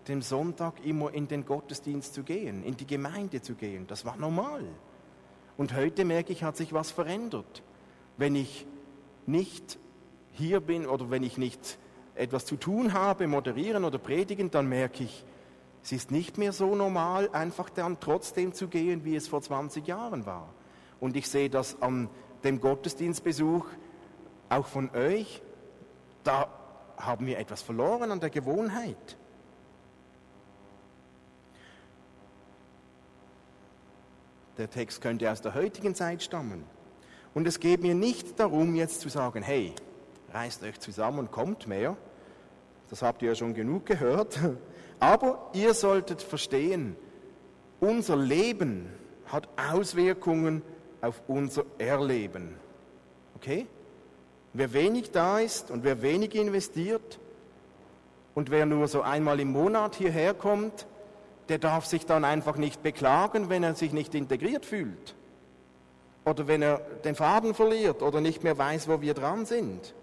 dem 0.08 0.22
Sonntag 0.22 0.86
immer 0.86 1.14
in 1.14 1.28
den 1.28 1.46
Gottesdienst 1.46 2.14
zu 2.14 2.24
gehen, 2.24 2.64
in 2.64 2.78
die 2.78 2.88
Gemeinde 2.88 3.42
zu 3.42 3.56
gehen. 3.56 3.88
Das 3.88 4.06
war 4.06 4.18
normal. 4.18 4.64
Und 5.58 5.76
heute 5.76 6.06
merke 6.06 6.32
ich, 6.32 6.44
hat 6.44 6.56
sich 6.58 6.74
was 6.74 6.92
verändert. 6.92 7.64
Wenn 8.18 8.36
ich 8.36 8.66
nicht 9.26 9.80
hier 10.32 10.60
bin 10.60 10.86
oder 10.86 11.10
wenn 11.10 11.24
ich 11.24 11.38
nicht 11.38 11.78
etwas 12.16 12.46
zu 12.46 12.56
tun 12.56 12.94
habe, 12.94 13.28
moderieren 13.28 13.84
oder 13.84 13.98
predigen, 13.98 14.52
dann 14.52 14.68
merke 14.68 15.04
ich, 15.04 15.26
es 15.84 15.92
ist 15.92 16.12
nicht 16.12 16.38
mehr 16.38 16.52
so 16.52 16.76
normal, 16.76 17.30
einfach 17.32 17.70
dann 17.70 18.00
trotzdem 18.00 18.54
zu 18.54 18.68
gehen, 18.68 19.06
wie 19.06 19.16
es 19.16 19.28
vor 19.28 19.42
20 19.42 19.88
Jahren 19.88 20.26
war. 20.26 20.50
Und 21.00 21.16
ich 21.16 21.30
sehe 21.30 21.50
das 21.50 21.82
an 21.82 22.10
dem 22.44 22.60
Gottesdienstbesuch 22.60 23.66
auch 24.50 24.66
von 24.66 24.90
euch. 24.96 25.42
Da 26.24 26.50
haben 26.98 27.26
wir 27.26 27.38
etwas 27.40 27.62
verloren 27.62 28.12
an 28.12 28.20
der 28.20 28.30
Gewohnheit. 28.30 29.18
Der 34.58 34.70
Text 34.70 35.02
könnte 35.02 35.32
aus 35.32 35.42
der 35.42 35.54
heutigen 35.54 35.94
Zeit 35.94 36.24
stammen. 36.24 36.64
Und 37.34 37.48
es 37.48 37.60
geht 37.60 37.84
mir 37.84 37.94
nicht 37.94 38.40
darum, 38.40 38.76
jetzt 38.76 39.02
zu 39.02 39.10
sagen, 39.10 39.44
hey, 39.44 39.74
reißt 40.34 40.64
euch 40.64 40.80
zusammen 40.80 41.20
und 41.20 41.32
kommt 41.32 41.68
mehr. 41.68 41.96
Das 42.90 43.04
habt 43.04 43.22
ihr 43.22 43.30
ja 43.30 43.36
schon 43.36 43.54
genug 43.54 43.86
gehört. 43.86 44.40
Aber 45.00 45.52
ihr 45.54 45.76
solltet 45.76 46.24
verstehen, 46.24 46.96
unser 47.80 48.16
Leben 48.16 48.90
hat 49.28 49.48
Auswirkungen 49.72 50.64
auf 51.02 51.22
unser 51.28 51.66
Erleben. 51.78 52.56
Okay? 53.36 53.68
Wer 54.54 54.74
wenig 54.74 55.12
da 55.12 55.40
ist 55.40 55.70
und 55.70 55.84
wer 55.84 56.02
wenig 56.02 56.34
investiert 56.34 57.20
und 58.34 58.50
wer 58.50 58.66
nur 58.66 58.88
so 58.88 59.04
einmal 59.04 59.40
im 59.40 59.52
Monat 59.52 59.96
hierher 59.96 60.34
kommt, 60.34 60.88
der 61.50 61.60
darf 61.60 61.86
sich 61.86 62.06
dann 62.06 62.26
einfach 62.26 62.58
nicht 62.58 62.84
beklagen, 62.84 63.50
wenn 63.50 63.64
er 63.64 63.76
sich 63.76 63.94
nicht 63.94 64.16
integriert 64.16 64.66
fühlt. 64.66 65.16
Oder 66.26 66.48
wenn 66.48 66.62
er 66.62 66.80
den 67.06 67.16
Faden 67.16 67.54
verliert 67.54 68.02
oder 68.02 68.20
nicht 68.20 68.44
mehr 68.44 68.58
weiß, 68.58 68.88
wo 68.90 69.02
wir 69.02 69.14
dran 69.14 69.46
sind. 69.46 69.94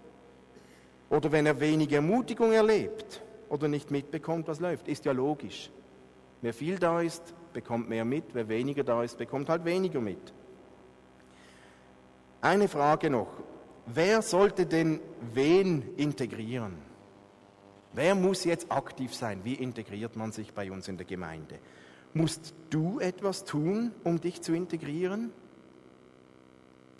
Oder 1.09 1.31
wenn 1.31 1.45
er 1.45 1.59
wenig 1.59 1.91
Ermutigung 1.91 2.51
erlebt 2.51 3.21
oder 3.49 3.67
nicht 3.67 3.91
mitbekommt, 3.91 4.47
was 4.47 4.59
läuft. 4.59 4.87
Ist 4.87 5.05
ja 5.05 5.11
logisch. 5.11 5.69
Wer 6.41 6.53
viel 6.53 6.79
da 6.79 7.01
ist, 7.01 7.21
bekommt 7.53 7.89
mehr 7.89 8.05
mit. 8.05 8.23
Wer 8.33 8.49
weniger 8.49 8.83
da 8.83 9.03
ist, 9.03 9.17
bekommt 9.17 9.49
halt 9.49 9.65
weniger 9.65 10.01
mit. 10.01 10.33
Eine 12.41 12.67
Frage 12.67 13.09
noch. 13.09 13.29
Wer 13.85 14.23
sollte 14.23 14.65
denn 14.65 14.99
wen 15.33 15.95
integrieren? 15.95 16.73
Wer 17.95 18.13
muss 18.13 18.43
jetzt 18.43 18.71
aktiv 18.71 19.15
sein? 19.15 19.45
Wie 19.45 19.53
integriert 19.53 20.17
man 20.17 20.33
sich 20.33 20.53
bei 20.53 20.69
uns 20.69 20.89
in 20.89 20.97
der 20.97 21.05
Gemeinde? 21.05 21.59
Musst 22.13 22.53
du 22.69 22.99
etwas 22.99 23.45
tun, 23.45 23.91
um 24.03 24.19
dich 24.19 24.41
zu 24.41 24.53
integrieren? 24.53 25.31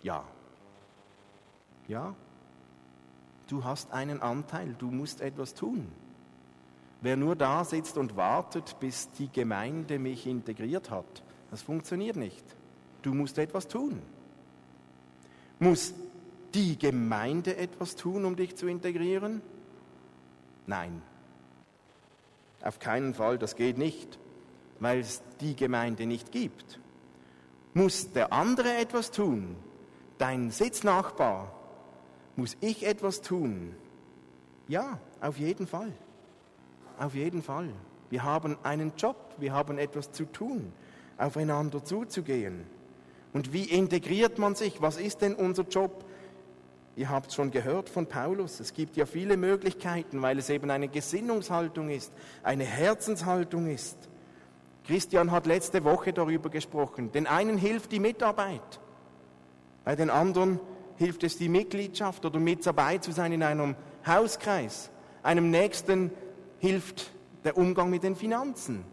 Ja. 0.02 0.24
Ja. 1.86 2.14
Du 3.46 3.62
hast 3.62 3.92
einen 3.92 4.22
Anteil, 4.22 4.74
du 4.78 4.90
musst 4.90 5.20
etwas 5.20 5.54
tun. 5.54 5.86
Wer 7.02 7.16
nur 7.16 7.36
da 7.36 7.64
sitzt 7.64 7.98
und 7.98 8.16
wartet, 8.16 8.80
bis 8.80 9.10
die 9.12 9.30
Gemeinde 9.30 9.98
mich 9.98 10.26
integriert 10.26 10.90
hat, 10.90 11.22
das 11.50 11.60
funktioniert 11.60 12.16
nicht. 12.16 12.44
Du 13.02 13.12
musst 13.12 13.36
etwas 13.38 13.68
tun. 13.68 14.00
Muss 15.58 15.94
die 16.54 16.78
Gemeinde 16.78 17.56
etwas 17.56 17.96
tun, 17.96 18.24
um 18.24 18.34
dich 18.34 18.56
zu 18.56 18.66
integrieren? 18.66 19.42
Nein. 20.66 21.02
Auf 22.62 22.78
keinen 22.78 23.14
Fall, 23.14 23.38
das 23.38 23.56
geht 23.56 23.78
nicht, 23.78 24.18
weil 24.80 25.00
es 25.00 25.22
die 25.40 25.54
Gemeinde 25.54 26.06
nicht 26.06 26.32
gibt. 26.32 26.80
Muss 27.74 28.12
der 28.12 28.32
andere 28.32 28.74
etwas 28.76 29.10
tun? 29.10 29.56
Dein 30.18 30.50
Sitznachbar? 30.50 31.52
Muss 32.34 32.56
ich 32.60 32.86
etwas 32.86 33.20
tun? 33.20 33.74
Ja, 34.68 34.98
auf 35.20 35.38
jeden 35.38 35.66
Fall. 35.66 35.92
Auf 36.98 37.14
jeden 37.14 37.42
Fall. 37.42 37.68
Wir 38.10 38.22
haben 38.22 38.56
einen 38.62 38.92
Job, 38.96 39.16
wir 39.38 39.52
haben 39.52 39.78
etwas 39.78 40.12
zu 40.12 40.24
tun, 40.24 40.72
aufeinander 41.18 41.84
zuzugehen. 41.84 42.64
Und 43.32 43.52
wie 43.52 43.64
integriert 43.64 44.38
man 44.38 44.54
sich? 44.54 44.80
Was 44.80 44.96
ist 44.96 45.20
denn 45.20 45.34
unser 45.34 45.64
Job? 45.64 46.04
Ihr 46.96 47.10
habt 47.10 47.30
schon 47.30 47.50
gehört 47.50 47.90
von 47.90 48.06
Paulus, 48.06 48.58
es 48.58 48.72
gibt 48.72 48.96
ja 48.96 49.04
viele 49.04 49.36
Möglichkeiten, 49.36 50.22
weil 50.22 50.38
es 50.38 50.48
eben 50.48 50.70
eine 50.70 50.88
Gesinnungshaltung 50.88 51.90
ist, 51.90 52.10
eine 52.42 52.64
Herzenshaltung 52.64 53.68
ist. 53.68 53.98
Christian 54.86 55.30
hat 55.30 55.44
letzte 55.44 55.84
Woche 55.84 56.14
darüber 56.14 56.48
gesprochen. 56.48 57.12
Den 57.12 57.26
einen 57.26 57.58
hilft 57.58 57.92
die 57.92 58.00
Mitarbeit, 58.00 58.80
bei 59.84 59.94
den 59.94 60.08
anderen 60.08 60.58
hilft 60.96 61.22
es 61.22 61.36
die 61.36 61.50
Mitgliedschaft 61.50 62.24
oder 62.24 62.40
mit 62.40 62.64
dabei 62.66 62.96
zu 62.96 63.12
sein 63.12 63.30
in 63.30 63.42
einem 63.42 63.76
Hauskreis. 64.06 64.90
Einem 65.22 65.50
Nächsten 65.50 66.10
hilft 66.60 67.12
der 67.44 67.58
Umgang 67.58 67.90
mit 67.90 68.04
den 68.04 68.16
Finanzen, 68.16 68.84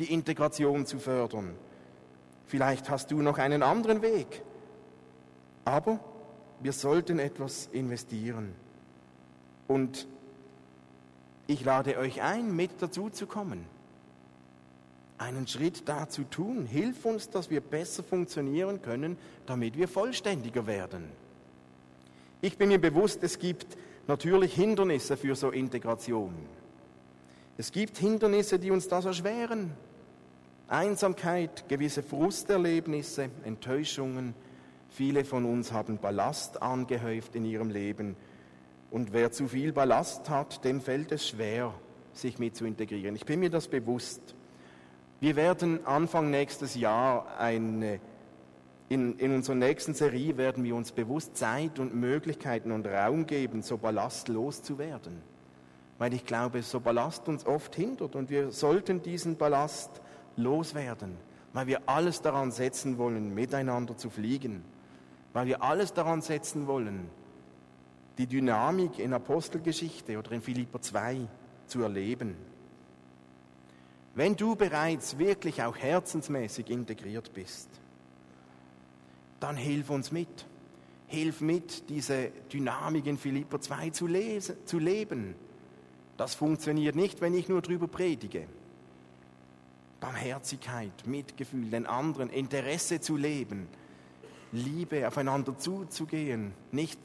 die 0.00 0.12
Integration 0.12 0.84
zu 0.84 0.98
fördern. 0.98 1.54
Vielleicht 2.46 2.90
hast 2.90 3.12
du 3.12 3.22
noch 3.22 3.38
einen 3.38 3.62
anderen 3.62 4.02
Weg. 4.02 4.42
Aber 5.64 6.00
wir 6.62 6.72
sollten 6.72 7.18
etwas 7.18 7.68
investieren. 7.72 8.52
Und 9.68 10.06
ich 11.46 11.64
lade 11.64 11.98
euch 11.98 12.22
ein, 12.22 12.54
mit 12.54 12.70
dazu 12.80 13.10
zu 13.10 13.26
kommen. 13.26 13.64
Einen 15.18 15.46
Schritt 15.46 15.88
dazu 15.88 16.24
tun. 16.24 16.66
Hilf 16.66 17.04
uns, 17.04 17.30
dass 17.30 17.50
wir 17.50 17.60
besser 17.60 18.02
funktionieren 18.02 18.82
können, 18.82 19.16
damit 19.46 19.76
wir 19.76 19.88
vollständiger 19.88 20.66
werden. 20.66 21.04
Ich 22.40 22.58
bin 22.58 22.68
mir 22.68 22.80
bewusst, 22.80 23.22
es 23.22 23.38
gibt 23.38 23.76
natürlich 24.06 24.54
Hindernisse 24.54 25.16
für 25.16 25.36
so 25.36 25.50
Integration. 25.50 26.34
Es 27.56 27.70
gibt 27.70 27.98
Hindernisse, 27.98 28.58
die 28.58 28.70
uns 28.70 28.88
das 28.88 29.04
erschweren. 29.04 29.72
Einsamkeit, 30.68 31.68
gewisse 31.68 32.02
Frusterlebnisse, 32.02 33.28
Enttäuschungen. 33.44 34.34
Viele 34.94 35.24
von 35.24 35.44
uns 35.44 35.72
haben 35.72 35.98
Ballast 35.98 36.62
angehäuft 36.62 37.34
in 37.34 37.44
ihrem 37.44 37.70
Leben. 37.70 38.16
Und 38.90 39.12
wer 39.12 39.32
zu 39.32 39.48
viel 39.48 39.72
Ballast 39.72 40.28
hat, 40.28 40.64
dem 40.64 40.80
fällt 40.80 41.12
es 41.12 41.28
schwer, 41.28 41.72
sich 42.12 42.38
mit 42.38 42.56
zu 42.56 42.66
integrieren. 42.66 43.16
Ich 43.16 43.24
bin 43.24 43.40
mir 43.40 43.50
das 43.50 43.68
bewusst. 43.68 44.34
Wir 45.20 45.36
werden 45.36 45.86
Anfang 45.86 46.30
nächstes 46.30 46.74
Jahr 46.74 47.38
eine, 47.38 48.00
in, 48.88 49.18
in 49.18 49.34
unserer 49.34 49.56
nächsten 49.56 49.94
Serie 49.94 50.36
werden 50.36 50.62
wir 50.64 50.74
uns 50.74 50.92
bewusst 50.92 51.36
Zeit 51.36 51.78
und 51.78 51.94
Möglichkeiten 51.94 52.70
und 52.70 52.86
Raum 52.86 53.26
geben, 53.26 53.62
so 53.62 53.78
Ballast 53.78 54.28
loszuwerden 54.28 55.22
weil 56.02 56.14
ich 56.14 56.24
glaube, 56.24 56.62
so 56.62 56.80
Ballast 56.80 57.28
uns 57.28 57.46
oft 57.46 57.76
hindert 57.76 58.16
und 58.16 58.28
wir 58.28 58.50
sollten 58.50 59.02
diesen 59.02 59.36
Ballast 59.36 60.00
loswerden, 60.34 61.16
weil 61.52 61.68
wir 61.68 61.82
alles 61.86 62.22
daran 62.22 62.50
setzen 62.50 62.98
wollen, 62.98 63.32
miteinander 63.32 63.96
zu 63.96 64.10
fliegen, 64.10 64.64
weil 65.32 65.46
wir 65.46 65.62
alles 65.62 65.92
daran 65.92 66.22
setzen 66.22 66.66
wollen, 66.66 67.08
die 68.18 68.26
Dynamik 68.26 68.98
in 68.98 69.12
Apostelgeschichte 69.12 70.18
oder 70.18 70.32
in 70.32 70.42
Philipper 70.42 70.80
2 70.80 71.26
zu 71.66 71.82
erleben. 71.82 72.36
Wenn 74.14 74.36
du 74.36 74.56
bereits 74.56 75.18
wirklich 75.18 75.62
auch 75.62 75.76
herzensmäßig 75.76 76.68
integriert 76.68 77.32
bist, 77.32 77.68
dann 79.40 79.56
hilf 79.56 79.88
uns 79.90 80.12
mit. 80.12 80.46
Hilf 81.06 81.40
mit, 81.40 81.88
diese 81.88 82.30
Dynamik 82.52 83.06
in 83.06 83.18
Philipper 83.18 83.60
2 83.60 83.90
zu, 83.90 84.06
lesen, 84.06 84.56
zu 84.66 84.78
leben 84.78 85.34
das 86.16 86.34
funktioniert 86.34 86.94
nicht, 86.94 87.20
wenn 87.20 87.34
ich 87.34 87.48
nur 87.48 87.62
drüber 87.62 87.88
predige. 87.88 88.46
Barmherzigkeit, 89.98 91.06
Mitgefühl, 91.06 91.70
den 91.70 91.86
anderen, 91.86 92.30
Interesse 92.30 93.00
zu 93.00 93.16
leben, 93.16 93.66
Liebe, 94.52 95.08
aufeinander 95.08 95.56
zuzugehen, 95.58 96.52
nicht 96.70 96.98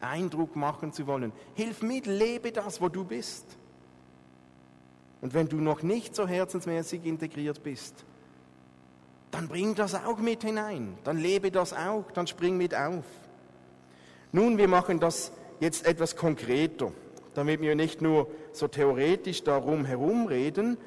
Eindruck 0.00 0.56
machen 0.56 0.92
zu 0.92 1.06
wollen. 1.06 1.32
Hilf 1.54 1.82
mit, 1.82 2.06
lebe 2.06 2.50
das, 2.50 2.80
wo 2.80 2.88
du 2.88 3.04
bist. 3.04 3.44
Und 5.20 5.34
wenn 5.34 5.48
du 5.48 5.56
noch 5.56 5.82
nicht 5.82 6.16
so 6.16 6.26
herzensmäßig 6.26 7.04
integriert 7.04 7.62
bist, 7.62 8.04
dann 9.30 9.48
bring 9.48 9.74
das 9.74 9.94
auch 9.94 10.18
mit 10.18 10.42
hinein, 10.42 10.96
dann 11.04 11.18
lebe 11.18 11.50
das 11.50 11.72
auch, 11.72 12.10
dann 12.12 12.26
spring 12.26 12.56
mit 12.56 12.74
auf. 12.74 13.04
Nun, 14.32 14.58
wir 14.58 14.68
machen 14.68 15.00
das 15.00 15.32
jetzt 15.60 15.86
etwas 15.86 16.16
konkreter 16.16 16.92
damit 17.34 17.60
wir 17.60 17.74
nicht 17.74 18.00
nur 18.00 18.28
so 18.52 18.68
theoretisch 18.68 19.42
darum 19.42 19.84
herumreden. 19.84 20.78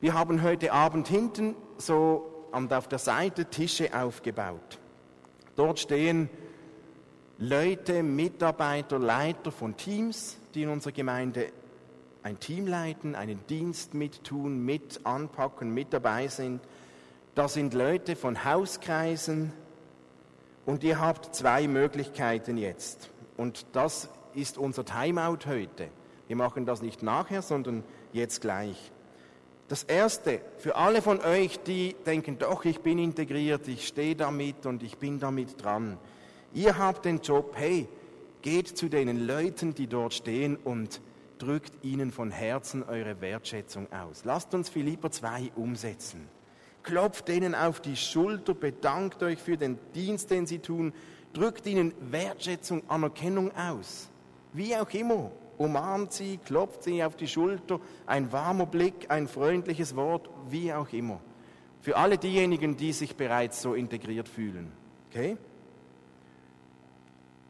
Wir 0.00 0.14
haben 0.14 0.42
heute 0.42 0.72
Abend 0.72 1.08
hinten 1.08 1.54
so 1.76 2.46
auf 2.52 2.88
der 2.88 2.98
Seite 2.98 3.44
Tische 3.46 3.90
aufgebaut. 3.94 4.79
Dort 5.60 5.78
stehen 5.78 6.30
Leute, 7.36 8.02
Mitarbeiter, 8.02 8.98
Leiter 8.98 9.52
von 9.52 9.76
Teams, 9.76 10.38
die 10.54 10.62
in 10.62 10.70
unserer 10.70 10.92
Gemeinde 10.92 11.52
ein 12.22 12.40
Team 12.40 12.66
leiten, 12.66 13.14
einen 13.14 13.46
Dienst 13.46 13.92
mittun, 13.92 14.64
mit 14.64 15.04
anpacken, 15.04 15.74
mit 15.74 15.92
dabei 15.92 16.28
sind. 16.28 16.62
Da 17.34 17.46
sind 17.46 17.74
Leute 17.74 18.16
von 18.16 18.42
Hauskreisen 18.42 19.52
und 20.64 20.82
ihr 20.82 20.98
habt 20.98 21.34
zwei 21.34 21.68
Möglichkeiten 21.68 22.56
jetzt. 22.56 23.10
Und 23.36 23.66
das 23.74 24.08
ist 24.32 24.56
unser 24.56 24.86
Timeout 24.86 25.44
heute. 25.44 25.88
Wir 26.26 26.36
machen 26.36 26.64
das 26.64 26.80
nicht 26.80 27.02
nachher, 27.02 27.42
sondern 27.42 27.84
jetzt 28.14 28.40
gleich. 28.40 28.92
Das 29.70 29.84
Erste, 29.84 30.40
für 30.58 30.74
alle 30.74 31.00
von 31.00 31.20
euch, 31.20 31.60
die 31.60 31.94
denken, 32.04 32.38
doch, 32.40 32.64
ich 32.64 32.80
bin 32.80 32.98
integriert, 32.98 33.68
ich 33.68 33.86
stehe 33.86 34.16
damit 34.16 34.66
und 34.66 34.82
ich 34.82 34.98
bin 34.98 35.20
damit 35.20 35.62
dran. 35.62 35.96
Ihr 36.52 36.76
habt 36.76 37.04
den 37.04 37.20
Job, 37.20 37.52
hey, 37.54 37.86
geht 38.42 38.66
zu 38.76 38.88
den 38.88 39.28
Leuten, 39.28 39.72
die 39.72 39.86
dort 39.86 40.12
stehen 40.12 40.56
und 40.56 41.00
drückt 41.38 41.84
ihnen 41.84 42.10
von 42.10 42.32
Herzen 42.32 42.82
eure 42.82 43.20
Wertschätzung 43.20 43.86
aus. 43.92 44.24
Lasst 44.24 44.52
uns 44.54 44.68
Philipper 44.68 45.12
2 45.12 45.52
umsetzen. 45.54 46.26
Klopft 46.82 47.28
denen 47.28 47.54
auf 47.54 47.78
die 47.78 47.94
Schulter, 47.94 48.54
bedankt 48.54 49.22
euch 49.22 49.38
für 49.38 49.56
den 49.56 49.78
Dienst, 49.94 50.32
den 50.32 50.46
sie 50.46 50.58
tun, 50.58 50.92
drückt 51.32 51.64
ihnen 51.68 51.94
Wertschätzung, 52.10 52.82
Anerkennung 52.88 53.56
aus. 53.56 54.08
Wie 54.52 54.74
auch 54.74 54.90
immer, 54.92 55.30
umarmt 55.60 56.12
sie, 56.14 56.38
klopft 56.38 56.84
sie 56.84 57.04
auf 57.04 57.16
die 57.16 57.28
Schulter, 57.28 57.80
ein 58.06 58.32
warmer 58.32 58.64
Blick, 58.64 59.10
ein 59.10 59.28
freundliches 59.28 59.94
Wort, 59.94 60.30
wie 60.48 60.72
auch 60.72 60.90
immer. 60.90 61.20
Für 61.82 61.98
alle 61.98 62.16
diejenigen, 62.16 62.78
die 62.78 62.92
sich 62.94 63.14
bereits 63.14 63.60
so 63.60 63.74
integriert 63.74 64.26
fühlen. 64.26 64.72
Okay? 65.10 65.36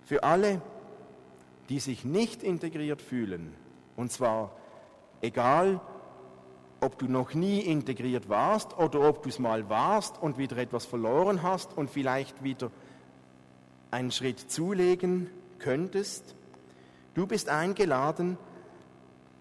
Für 0.04 0.24
alle, 0.24 0.60
die 1.68 1.78
sich 1.78 2.04
nicht 2.04 2.42
integriert 2.42 3.00
fühlen, 3.00 3.54
und 3.96 4.10
zwar 4.10 4.50
egal, 5.20 5.80
ob 6.80 6.98
du 6.98 7.06
noch 7.06 7.34
nie 7.34 7.60
integriert 7.60 8.28
warst 8.28 8.76
oder 8.76 9.08
ob 9.08 9.22
du 9.22 9.28
es 9.28 9.38
mal 9.38 9.68
warst 9.68 10.20
und 10.20 10.36
wieder 10.36 10.56
etwas 10.56 10.84
verloren 10.84 11.44
hast 11.44 11.76
und 11.76 11.90
vielleicht 11.90 12.42
wieder 12.42 12.72
einen 13.92 14.10
Schritt 14.10 14.50
zulegen 14.50 15.30
könntest, 15.58 16.34
Du 17.14 17.26
bist 17.26 17.48
eingeladen, 17.48 18.38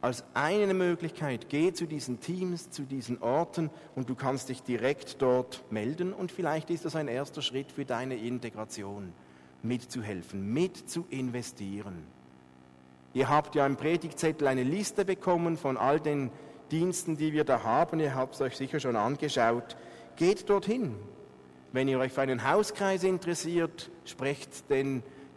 als 0.01 0.23
eine 0.33 0.73
Möglichkeit, 0.73 1.49
geh 1.49 1.73
zu 1.73 1.85
diesen 1.85 2.19
Teams, 2.19 2.69
zu 2.71 2.83
diesen 2.83 3.21
Orten 3.21 3.69
und 3.95 4.09
du 4.09 4.15
kannst 4.15 4.49
dich 4.49 4.63
direkt 4.63 5.21
dort 5.21 5.63
melden 5.71 6.13
und 6.13 6.31
vielleicht 6.31 6.69
ist 6.69 6.85
das 6.85 6.95
ein 6.95 7.07
erster 7.07 7.41
Schritt 7.41 7.71
für 7.71 7.85
deine 7.85 8.15
Integration, 8.15 9.13
mitzuhelfen, 9.61 10.53
mit 10.53 10.89
zu 10.89 11.05
investieren. 11.09 12.05
Ihr 13.13 13.27
habt 13.27 13.55
ja 13.55 13.65
im 13.65 13.75
Predigtzettel 13.75 14.47
eine 14.47 14.63
Liste 14.63 15.03
bekommen 15.03 15.57
von 15.57 15.77
all 15.77 15.99
den 15.99 16.31
Diensten, 16.71 17.17
die 17.17 17.33
wir 17.33 17.43
da 17.43 17.63
haben. 17.63 17.99
Ihr 17.99 18.15
habt 18.15 18.35
es 18.35 18.41
euch 18.41 18.55
sicher 18.55 18.79
schon 18.79 18.95
angeschaut. 18.95 19.75
Geht 20.15 20.49
dorthin. 20.49 20.95
Wenn 21.71 21.87
ihr 21.87 21.99
euch 21.99 22.13
für 22.13 22.21
einen 22.21 22.49
Hauskreis 22.49 23.03
interessiert, 23.03 23.89
sprecht 24.05 24.69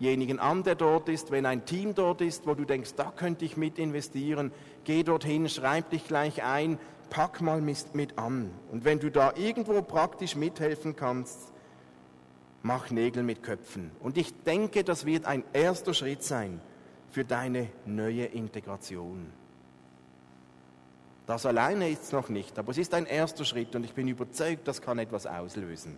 denjenigen 0.03 0.41
an, 0.41 0.65
der 0.65 0.75
dort 0.75 1.09
ist. 1.09 1.31
Wenn 1.31 1.47
ein 1.47 1.65
Team 1.65 1.95
dort 1.95 2.21
ist, 2.21 2.47
wo 2.47 2.55
du 2.55 2.65
denkst, 2.65 2.95
da 2.97 3.13
könnte 3.15 3.45
ich 3.45 3.57
mit 3.57 3.79
investieren, 3.79 4.51
geh 4.85 5.05
dorthin, 5.05 5.49
schreib 5.49 5.91
dich 5.91 6.07
gleich 6.07 6.43
ein, 6.43 6.79
pack 7.09 7.41
mal 7.41 7.61
mit 7.61 8.19
an. 8.19 8.51
Und 8.71 8.85
wenn 8.85 8.99
du 8.99 9.11
da 9.11 9.33
irgendwo 9.37 9.81
praktisch 9.83 10.35
mithelfen 10.35 10.97
kannst, 10.97 11.53
mach 12.63 12.91
Nägel 12.91 13.23
mit 13.23 13.43
Köpfen. 13.43 13.93
Und 14.01 14.19
ich 14.19 14.35
denke, 14.43 14.83
das 14.83 15.07
wird 15.07 15.25
ein 15.27 15.45
erster 15.53 15.95
Schritt 15.95 16.23
sein 16.25 16.61
für 17.11 17.25
deine 17.25 17.69
neue 17.87 18.25
Integration. 18.25 19.27
Das 21.27 21.47
alleine 21.47 21.89
ist 21.89 22.05
es 22.05 22.13
noch 22.13 22.29
nicht, 22.29 22.59
aber 22.59 22.73
es 22.73 22.79
ist 22.79 22.93
ein 22.95 23.07
erster 23.07 23.45
Schritt 23.45 23.77
und 23.77 23.85
ich 23.85 23.95
bin 23.95 24.09
überzeugt, 24.09 24.67
das 24.67 24.83
kann 24.83 24.99
etwas 24.99 25.27
auslösen. 25.27 25.97